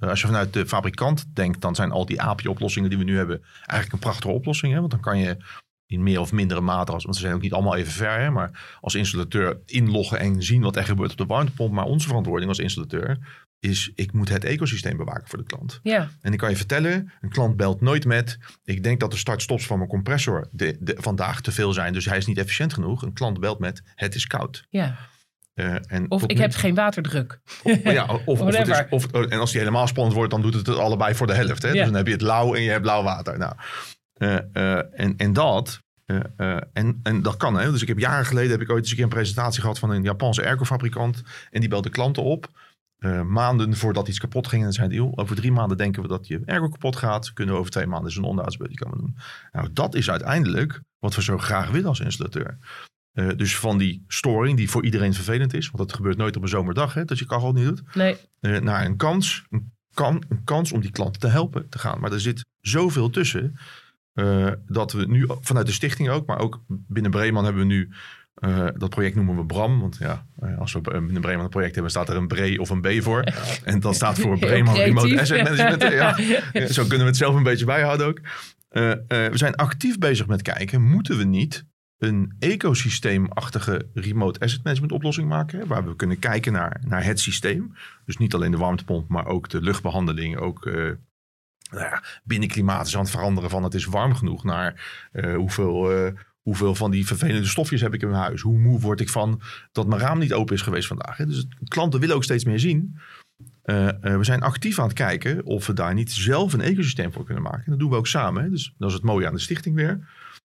[0.08, 3.42] als je vanuit de fabrikant denkt, dan zijn al die API-oplossingen die we nu hebben
[3.56, 4.72] eigenlijk een prachtige oplossing.
[4.72, 4.78] Hè?
[4.78, 5.36] Want dan kan je
[5.86, 8.30] in meer of mindere mate, als, want ze zijn ook niet allemaal even ver, hè?
[8.30, 11.72] maar als installateur inloggen en zien wat er gebeurt op de warmtepomp.
[11.72, 13.18] Maar onze verantwoording als installateur
[13.58, 15.80] is, ik moet het ecosysteem bewaken voor de klant.
[15.82, 16.10] ja.
[16.20, 18.38] En ik kan je vertellen, een klant belt nooit met...
[18.64, 21.92] ik denk dat de start-stops van mijn compressor de, de, vandaag te veel zijn...
[21.92, 23.02] dus hij is niet efficiënt genoeg.
[23.02, 24.66] Een klant belt met, het is koud.
[24.70, 25.10] ja.
[25.54, 27.40] Eh, en Of ik nu- heb geen waterdruk.
[27.62, 30.66] of, ja, of, of, is, of En als die helemaal spannend wordt, dan doet het
[30.66, 31.62] het allebei voor de helft.
[31.62, 31.68] Hè?
[31.68, 31.74] Ja.
[31.74, 33.38] Dus dan heb je het lauw en je hebt blauw water.
[33.38, 33.54] Nou,
[34.12, 35.80] eh, eh, en, en dat...
[36.72, 37.70] en, en dat kan, hè.
[37.70, 39.90] Dus ik heb jaren geleden heb ik ooit eens een keer een presentatie gehad van
[39.90, 41.22] een Japanse aircofabrikant.
[41.50, 42.48] En die belde klanten op.
[43.26, 44.64] maanden voordat iets kapot ging.
[44.64, 47.32] En zei joh, over drie maanden denken we dat je airco kapot gaat.
[47.32, 49.16] Kunnen we over twee maanden eens een onderhoudsbeurt komen doen.
[49.52, 52.58] Nou, dat is uiteindelijk wat we zo graag willen als installateur.
[53.12, 55.70] Eh, dus van die storing die voor iedereen vervelend is.
[55.70, 57.82] Want dat gebeurt nooit op een zomerdag, hè, dat je kachel niet doet.
[57.94, 61.78] Nee, eh, naar een kans, een, kan, een kans om die klant te helpen te
[61.78, 62.00] gaan.
[62.00, 63.56] Maar er zit zoveel tussen.
[64.12, 67.90] eh, dat we nu vanuit de stichting ook, maar ook binnen Breeman hebben we nu.
[68.76, 69.80] dat project noemen we Bram.
[69.80, 70.26] Want ja,
[70.58, 73.24] als we binnen Breeman een project hebben, staat er een Bre of een B voor.
[73.64, 75.20] En dat staat voor Breeman Remote.
[75.20, 75.82] Asset Management.
[76.52, 76.66] Ja.
[76.66, 78.20] Zo kunnen we het zelf een beetje bijhouden ook.
[78.68, 81.64] We zijn actief bezig met kijken, moeten we niet
[82.02, 85.58] een ecosysteemachtige remote asset management oplossing maken.
[85.58, 87.74] hè, Waar we kunnen kijken naar, naar het systeem.
[88.04, 90.36] Dus niet alleen de warmtepomp, maar ook de luchtbehandeling.
[90.36, 90.74] Ook eh,
[91.70, 94.44] nou ja, binnenklimaat is aan het veranderen van het is warm genoeg.
[94.44, 98.40] Naar eh, hoeveel, eh, hoeveel van die vervelende stofjes heb ik in mijn huis.
[98.40, 99.40] Hoe moe word ik van
[99.72, 101.16] dat mijn raam niet open is geweest vandaag.
[101.16, 102.98] Dus klanten willen ook steeds meer zien.
[103.62, 107.42] We zijn actief aan het kijken of we daar niet zelf een ecosysteem voor kunnen
[107.42, 107.64] maken.
[107.64, 108.42] En dat doen we ook samen.
[108.42, 108.50] Hè?
[108.50, 110.08] Dus dat is het mooie aan de stichting weer.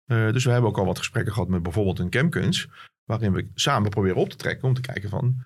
[0.06, 2.68] Eh, dus we hebben ook al wat gesprekken gehad met bijvoorbeeld een Chemkuns.
[3.04, 5.43] Waarin we samen proberen op te trekken om te kijken van...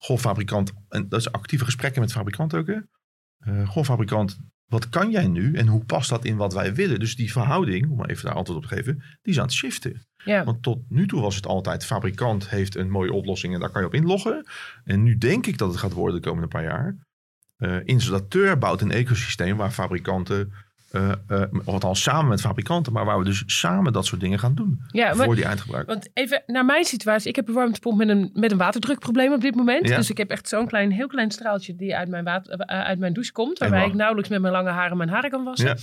[0.00, 2.66] Goh, fabrikant, en dat is actieve gesprekken met fabrikant ook.
[2.66, 2.78] Hè?
[3.38, 7.00] Eh, goh, fabrikant, wat kan jij nu en hoe past dat in wat wij willen?
[7.00, 10.06] Dus die verhouding, om even daar antwoord op te geven, die is aan het shiften.
[10.24, 10.44] Ja.
[10.44, 13.80] Want tot nu toe was het altijd, fabrikant heeft een mooie oplossing en daar kan
[13.80, 14.46] je op inloggen.
[14.84, 16.96] En nu denk ik dat het gaat worden de komende paar jaar.
[17.56, 20.52] Eh, installateur bouwt een ecosysteem waar fabrikanten,
[20.90, 21.12] eh,
[21.64, 24.80] of althans samen met fabrikanten, maar waar we dus samen dat soort dingen gaan doen
[24.88, 25.92] Ja, maar- voor die eindgebruiker.
[25.94, 27.28] Want even naar mijn situatie.
[27.28, 29.88] Ik heb een warmtepomp met een, met een waterdrukprobleem op dit moment.
[29.88, 29.96] Ja.
[29.96, 32.98] Dus ik heb echt zo'n klein, heel klein straaltje die uit mijn, water, eh, uit
[32.98, 33.58] mijn douche komt.
[33.58, 35.68] Waarbij ik nauwelijks met mijn lange haren mijn haren kan wassen.
[35.68, 35.76] Ja.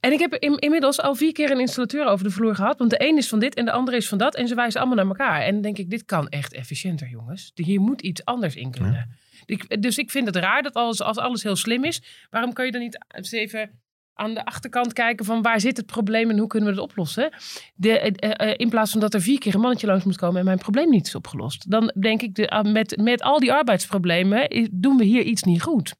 [0.00, 2.78] En ik heb in- inmiddels al vier keer een installateur over de vloer gehad.
[2.78, 4.34] Want de een is van dit en de andere is van dat.
[4.34, 5.40] En ze wijzen allemaal naar elkaar.
[5.40, 7.50] En dan denk ik, dit kan echt efficiënter, jongens.
[7.54, 9.16] Hier moet iets anders in kunnen.
[9.46, 12.26] Ik, dus ik vind het raar dat als, als alles heel slim is.
[12.30, 13.70] Waarom kan je dan niet eens even
[14.14, 17.32] aan de achterkant kijken van waar zit het probleem en hoe kunnen we het oplossen?
[17.74, 20.38] De, eh, eh, in plaats van dat er vier keer een mannetje langs moet komen
[20.38, 21.70] en mijn probleem niet is opgelost.
[21.70, 25.42] Dan denk ik, de, ah, met, met al die arbeidsproblemen eh, doen we hier iets
[25.42, 25.94] niet goed.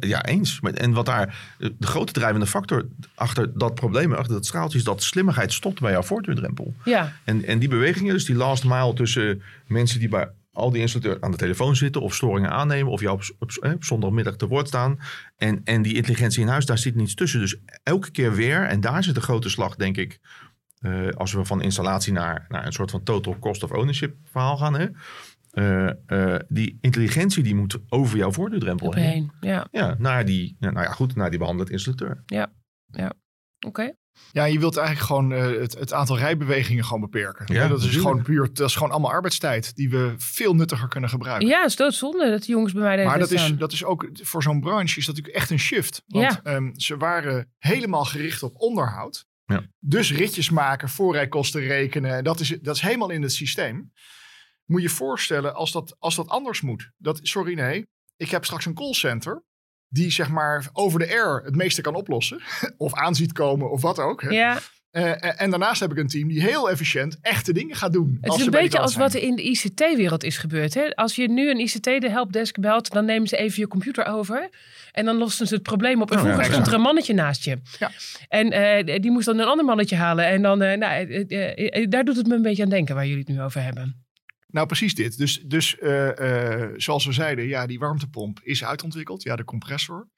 [0.00, 0.60] Ja, eens.
[0.74, 5.02] En wat daar de grote drijvende factor achter dat probleem, achter dat straaltje, is dat
[5.02, 6.74] slimmigheid stopt bij jouw voortdurendrempel.
[6.84, 10.28] Ja, En, en die bewegingen, dus die last mile tussen mensen die bij
[10.58, 13.84] al die installateurs aan de telefoon zitten of storingen aannemen of jou op, op, op
[13.84, 14.98] zondagmiddag te woord staan.
[15.36, 17.40] En, en die intelligentie in huis, daar zit niets tussen.
[17.40, 20.20] Dus elke keer weer, en daar zit de grote slag, denk ik,
[20.80, 24.56] eh, als we van installatie naar, naar een soort van total cost of ownership verhaal
[24.56, 24.74] gaan.
[24.74, 24.86] Hè?
[25.50, 29.04] Eh, eh, die intelligentie die moet over jouw voortdurendrempel op heen.
[29.04, 29.30] heen.
[29.40, 32.22] Ja, Ja, naar die, ja, nou ja, goed, naar die behandeld installateur.
[33.66, 33.92] oké.
[34.32, 37.54] Ja, je wilt eigenlijk gewoon eh, het, het aantal rijbewegingen gewoon beperken.
[37.54, 38.08] Ja, dat is natuurlijk.
[38.08, 41.48] gewoon puur, dat is gewoon allemaal arbeidstijd die we veel nuttiger kunnen gebruiken.
[41.48, 44.08] Ja, het is doodzonde dat die jongens bij mij Maar dat is, dat is ook
[44.12, 46.02] voor zo'n branche is dat natuurlijk echt een shift.
[46.06, 46.40] Want Ja.
[46.42, 49.26] ehm, ze waren helemaal gericht op onderhoud.
[49.44, 49.62] Ja.
[49.78, 52.24] Dus ritjes maken, voorrijkosten rekenen.
[52.24, 53.92] Dat is, dat is helemaal in het systeem.
[54.64, 56.90] Moet je je voorstellen als dat, als dat anders moet.
[56.96, 57.86] Dat, sorry, nee.
[58.16, 59.42] Ik heb straks een callcenter.
[59.88, 62.40] Die zeg maar over de air het meeste kan oplossen.
[62.76, 64.22] of aanziet komen of wat ook.
[64.22, 64.28] Hè.
[64.28, 64.58] Ja,
[64.90, 68.18] Eh, en daarnaast heb ik een team die heel efficiënt echte dingen gaat doen.
[68.20, 70.74] het als is een beetje als wat er in de ICT-wereld is gebeurd.
[70.74, 70.94] Hè?
[70.94, 74.48] Als je nu een ICT de helpdesk belt, dan nemen ze even je computer over.
[74.92, 76.10] En dan lossen ze het probleem op.
[76.10, 76.52] En Oh, ja, vroeger ja.
[76.52, 77.58] stond er een mannetje naast je.
[77.78, 77.90] Ja.
[78.28, 80.26] En eh, die moest dan een ander mannetje halen.
[80.26, 82.94] En dan, eh, nou, eh, eh, eh, daar doet het me een beetje aan denken
[82.94, 84.06] waar jullie het nu over hebben.
[84.50, 85.18] Nou, precies dit.
[85.18, 89.22] Dus, dus eh, eh, zoals we zeiden, ja, die warmtepomp is uitontwikkeld.
[89.22, 90.08] Ja, de compressor.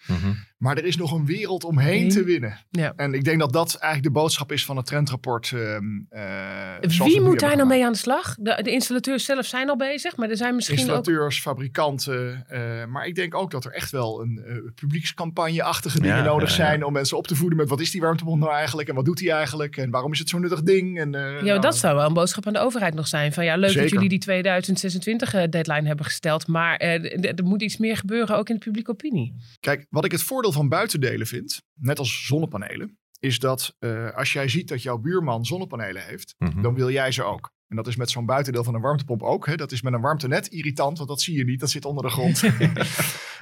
[0.59, 2.11] Maar er is nog een wereld omheen Nee.
[2.11, 2.59] te winnen.
[2.71, 2.93] Ja.
[2.97, 5.53] En ik denk dat dat eigenlijk de boodschap is van het trendrapport.
[5.53, 8.37] ehm, eh, Wie moet daar nou mee aan de slag?
[8.39, 10.85] De, de installateurs zelf zijn al bezig, maar er zijn misschien ook...
[10.85, 12.45] Installateurs, fabrikanten.
[12.49, 16.57] eh, maar ik denk ook dat er echt wel een eh, publiekscampagne-achtige dingen Ja, nodig
[16.57, 16.69] ja, ja.
[16.71, 16.85] zijn.
[16.85, 18.89] Om mensen op te voeden met wat is die warmtepomp nou eigenlijk?
[18.89, 19.77] En wat doet die eigenlijk?
[19.77, 20.99] En waarom is het zo'n nuttig ding?
[21.01, 23.33] En, eh, Ja, nou, dat zou wel een boodschap aan de overheid nog zijn.
[23.33, 26.47] Van ja, leuk dat jullie die 2026 eh, deadline hebben gesteld.
[26.47, 29.35] Maar eh, er moet iets meer gebeuren, ook in de publieke opinie.
[29.61, 34.33] Kijk, wat ik het voordeel van buitendelen vind, net als zonnepanelen, is dat eh, als
[34.33, 36.63] jij ziet dat jouw buurman zonnepanelen heeft, Mhm.
[36.63, 37.51] dan wil jij ze ook.
[37.71, 39.47] En dat is met zo'n buitendeel van een warmtepomp ook.
[39.47, 39.55] Hè?
[39.55, 41.61] Dat is met een warmtenet irritant, want dat zie je niet.
[41.61, 42.43] Dat zit onder de grond.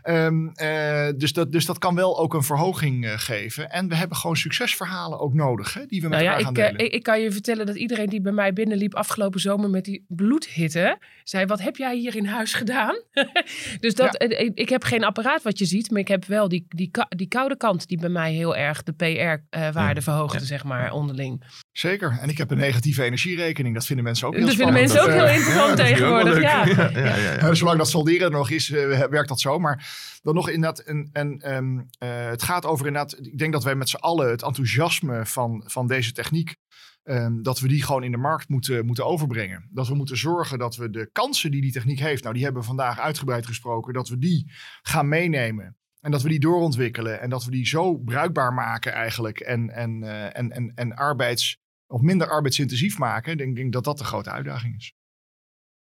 [0.03, 3.71] Ehm, eh, dus, dat, dus dat kan wel ook een verhoging eh, geven.
[3.71, 6.55] En we hebben gewoon succesverhalen ook nodig, hè, die we met Nou ja, elkaar gaan
[6.55, 6.87] ik, eh, delen.
[6.87, 10.05] ik, ik kan je vertellen dat iedereen die bij mij binnenliep afgelopen zomer met die
[10.09, 13.03] bloedhitte, zei: Wat heb jij hier in huis gedaan?
[13.81, 16.67] dus dat, ik, ik heb geen apparaat wat je ziet, maar ik heb wel die,
[16.69, 21.45] die, die koude kant die bij mij heel erg de PR-waarde verhoogde, zeg maar, onderling.
[21.79, 22.19] Zeker.
[22.21, 23.75] En ik heb een negatieve energierekening.
[23.75, 24.95] Dat vinden mensen ook heel Dat vinden spannend.
[24.95, 26.41] mensen ook heel interessant wel tegenwoordig.
[26.41, 26.67] Ja.
[26.67, 27.37] ja, ja, ja.
[27.37, 29.59] Eh, zolang dat solderen er nog is, eh, werkt dat zo.
[29.59, 33.65] Maar dan nog inderdaad, een, een, ehm, eh, het gaat over inderdaad, ik denk dat
[33.65, 36.57] wij met z'n allen het enthousiasme van, van deze techniek,
[37.03, 39.69] ehm, dat we die gewoon in de markt moeten, moeten overbrengen.
[39.73, 42.63] Dat we moeten zorgen dat we de kansen die die techniek heeft, nou die hebben
[42.63, 44.53] we vandaag uitgebreid gesproken, dat we die
[44.83, 45.77] gaan meenemen.
[46.01, 50.03] En dat we die doorontwikkelen en dat we die zo bruikbaar maken eigenlijk en, en,
[50.03, 51.59] eh, en, en, en arbeids,
[51.89, 53.33] of minder arbeidsintensief maken.
[53.33, 54.93] Ik denk, denk dat dat de grote uitdaging is.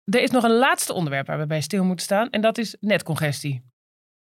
[0.04, 2.78] Er is nog een laatste onderwerp waar we bij stil moeten staan en dat is
[2.80, 3.68] netcongestie.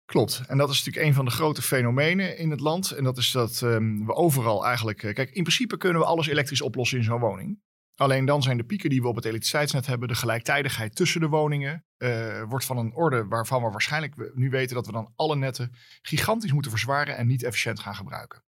[0.06, 0.44] Klopt.
[0.48, 2.92] En dat is natuurlijk een van de grote fenomenen in het land.
[2.92, 5.04] En dat is dat ehm, we overal eigenlijk...
[5.04, 7.64] eh, kijk, in principe kunnen we alles elektrisch oplossen in zo'n woning.
[7.96, 10.08] Alleen dan zijn de pieken die we op het elektriciteitsnet hebben...
[10.08, 11.86] de gelijktijdigheid tussen de woningen...
[11.98, 14.76] eh, wordt van een orde waarvan we waarschijnlijk nu weten...
[14.76, 17.18] dat we dan alle netten gigantisch moeten verzwaren...
[17.18, 18.44] en niet efficiënt gaan gebruiken.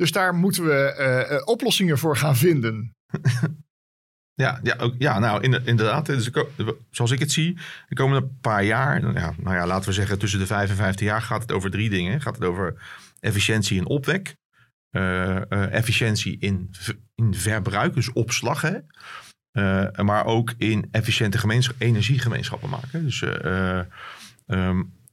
[0.00, 2.90] Dus daar moeten we eh, eh, oplossingen voor gaan vinden.
[4.34, 6.06] Ja, ja, ook, ja nou in- inderdaad.
[6.06, 6.30] Dus
[6.90, 10.38] zoals ik het zie, de komende paar jaar, ja, nou ja, laten we zeggen tussen
[10.38, 12.20] de 5 en 15 jaar, gaat het over drie dingen.
[12.20, 12.82] Gaat het over
[13.20, 14.36] efficiëntie in opwek,
[14.90, 16.70] eh, efficiëntie in,
[17.14, 18.78] in verbruik, dus opslag, hè?
[20.02, 23.04] Maar ook in efficiënte gemeenschap, energiegemeenschappen maken.
[23.04, 23.80] Dus eh,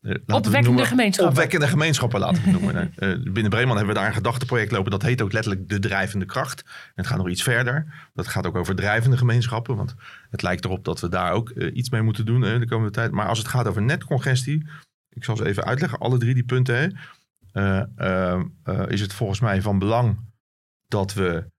[0.02, 1.34] eh, Opwekkende noemen, gemeenschappen.
[1.34, 2.94] Opwekkende gemeenschappen laten we het noemen.
[2.98, 4.92] Uh, binnen Breeman hebben we daar een gedachteproject lopen.
[4.92, 6.62] Dat heet ook letterlijk de drijvende kracht.
[6.62, 8.10] En het gaat nog iets verder.
[8.14, 9.76] Dat gaat ook over drijvende gemeenschappen.
[9.76, 9.96] Want
[10.30, 13.12] het lijkt erop dat we daar ook uh, iets mee moeten doen de komende tijd.
[13.12, 14.68] Maar als het gaat over netcongestie.
[15.10, 16.00] Ik zal ze even uitleggen.
[16.00, 16.98] Alle drie die punten.
[18.88, 20.20] is het volgens mij van belang
[20.88, 21.50] dat we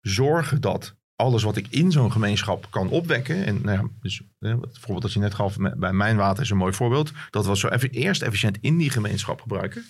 [0.00, 3.44] zorgen dat alles wat ik in zo'n gemeenschap kan opwekken.
[3.44, 6.56] En nou ja, dus, het voorbeeld dat je net gaf bij mijn water is een
[6.56, 7.12] mooi voorbeeld.
[7.30, 9.84] Dat we zo even eerst efficiënt in die gemeenschap gebruiken.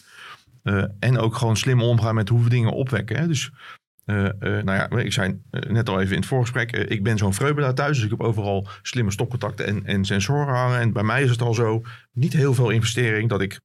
[0.62, 3.16] Uh, en ook gewoon slim omgaan met hoe we dingen opwekken.
[3.16, 3.26] Hè.
[3.26, 3.50] Dus
[4.06, 6.72] uh, nou ja, ik zei net al even in het voorgesprek.
[6.72, 10.80] ik ben zo'n vreubelaar thuis, dus ik heb overal slimme stopcontacten en, en sensoren hangen.
[10.80, 13.60] En bij mij is het al zo, niet heel veel investering dat ik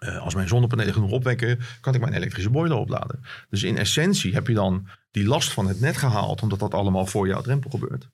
[0.00, 3.20] uh, als mijn zonnepanelen genoeg opwekken, kan ik mijn elektrische boiler opladen.
[3.48, 7.06] Dus in essentie heb je dan die last van het net gehaald, omdat dat allemaal
[7.06, 8.08] voor jouw drempel gebeurt.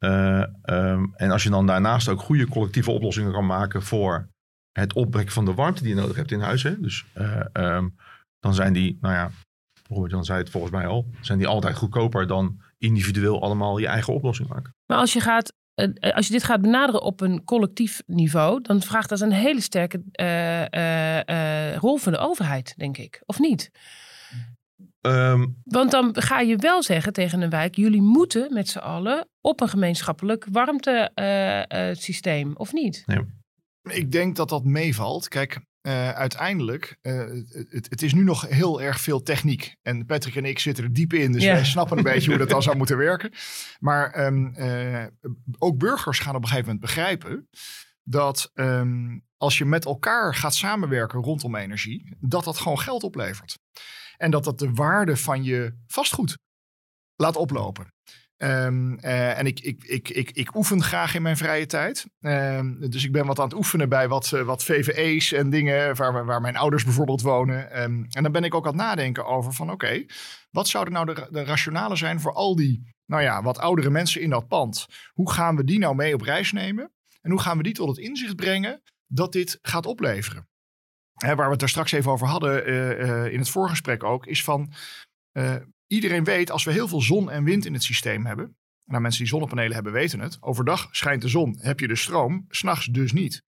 [0.00, 4.28] Uh, um, en als je dan daarnaast ook goede collectieve oplossingen kan maken voor
[4.72, 6.62] het opwekken van de warmte die je nodig hebt in huis.
[6.62, 6.80] Hè?
[6.80, 7.96] Dus uh, um,
[8.40, 9.30] dan zijn die, nou ja,
[9.88, 13.86] Robert Jan zei het volgens mij al, zijn die altijd goedkoper dan individueel allemaal je
[13.86, 14.74] eigen oplossing maken.
[14.86, 15.52] Maar als je gaat
[16.14, 20.02] als je dit gaat benaderen op een collectief niveau, dan vraagt dat een hele sterke
[20.20, 23.22] uh, uh, rol van de overheid, denk ik.
[23.26, 23.70] Of niet?
[25.00, 29.28] Um, Want dan ga je wel zeggen tegen een wijk: jullie moeten met z'n allen
[29.40, 33.02] op een gemeenschappelijk warmtesysteem, of niet?
[33.06, 33.20] Nee.
[33.82, 35.28] Ik denk dat dat meevalt.
[35.28, 37.18] Kijk, uh, uiteindelijk, uh,
[37.68, 39.76] het, het, is nu nog heel erg veel techniek.
[39.82, 41.54] En Patrick en ik zitten er diep in, dus yeah.
[41.54, 43.32] wij snappen een beetje hoe dat dan zou moeten werken.
[43.78, 45.04] Maar um, uh,
[45.58, 47.48] ook burgers gaan op een gegeven moment begrijpen
[48.02, 53.58] dat um, als je met elkaar gaat samenwerken rondom energie, dat dat gewoon geld oplevert.
[54.16, 56.38] En dat dat de waarde van je vastgoed
[57.16, 57.94] laat oplopen.
[58.38, 62.06] Um, uh, en ik, ik, ik, ik, ik oefen graag in mijn vrije tijd.
[62.20, 65.96] Um, dus ik ben wat aan het oefenen bij wat, uh, wat VVE's en dingen
[65.96, 67.82] waar, waar mijn ouders bijvoorbeeld wonen.
[67.82, 70.04] Um, en dan ben ik ook aan het nadenken over van oké,
[70.50, 74.20] wat zouden nou de, de rationale zijn voor al die, nou ja, wat oudere mensen
[74.20, 74.86] in dat pand?
[75.12, 76.92] Hoe gaan we die nou mee op reis nemen?
[77.20, 80.48] En hoe gaan we die tot het inzicht brengen dat dit gaat opleveren?
[81.14, 84.44] Hè, waar we het er straks even over hadden uh, in het voorgesprek ook, is
[84.44, 84.72] van
[85.86, 88.56] iedereen weet, als we heel veel zon en wind in het systeem hebben.
[88.84, 90.36] Nou, mensen die zonnepanelen hebben weten het.
[90.40, 93.42] Overdag schijnt de zon, heb je de stroom, s'nachts dus niet.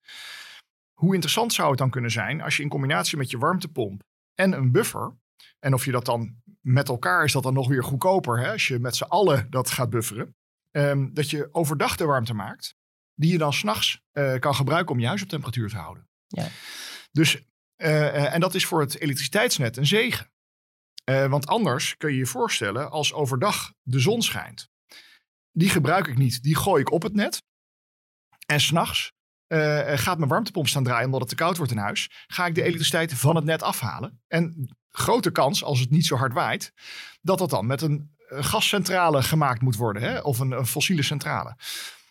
[0.93, 4.03] Hoe interessant zou het dan kunnen zijn als je in combinatie met je warmtepomp
[4.35, 5.17] en een buffer.
[5.59, 8.69] En of je dat dan met elkaar is dat dan nog weer goedkoper hè, als
[8.69, 10.37] je met z'n allen dat gaat bufferen.
[10.71, 12.75] Um, dat je overdag de warmte maakt,
[13.15, 16.09] die je dan s'nachts uh, kan gebruiken om je huis op temperatuur te houden.
[16.27, 16.49] Ja.
[17.11, 17.43] Dus,
[17.77, 20.31] uh, en dat is voor het elektriciteitsnet een zegen.
[21.09, 24.69] Uh, want anders kun je je voorstellen als overdag de zon schijnt.
[25.53, 27.43] Die gebruik ik niet, die gooi ik op het net.
[28.47, 29.13] En s'nachts
[29.49, 32.25] uh, gaat mijn warmtepomp staan draaien omdat het te koud wordt in huis.
[32.27, 34.23] Ga ik de elektriciteit van het net afhalen.
[34.27, 36.73] En grote kans, als het niet zo hard waait,
[37.21, 40.03] dat dat dan met een gascentrale gemaakt moet worden.
[40.03, 40.19] Hè?
[40.19, 41.57] Of een, fossiele centrale.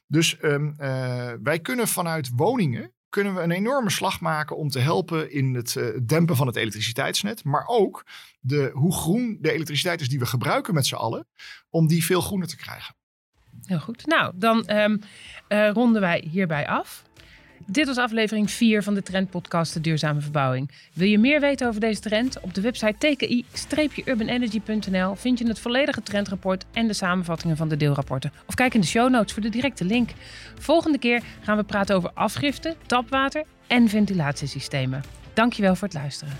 [0.08, 0.72] Dus uh,
[1.42, 5.76] wij kunnen vanuit woningen kunnen we een enorme slag maken om te helpen in het
[5.76, 7.44] uh, dempen van het elektriciteitsnet.
[7.44, 8.06] Maar ook
[8.40, 11.28] de, hoe groen de elektriciteit is die we gebruiken met z'n allen,
[11.70, 12.96] om die veel groener te krijgen.
[13.62, 14.06] Heel goed.
[14.06, 15.02] Nou, dan um,
[15.50, 17.04] uh, ronden wij hierbij af.
[17.66, 20.72] Dit was aflevering 4 van de Trendpodcast De Duurzame Verbouwing.
[20.94, 22.40] Wil je meer weten over deze trend?
[22.40, 28.32] Op de website tki-urbanenergy.nl vind je het volledige trendrapport en de samenvattingen van de deelrapporten.
[28.46, 30.10] Of kijk in de show notes voor de directe link.
[30.60, 35.04] Volgende keer gaan we praten over afgifte, tapwater en ventilatiesystemen.
[35.34, 36.34] Dankjewel voor het luisteren.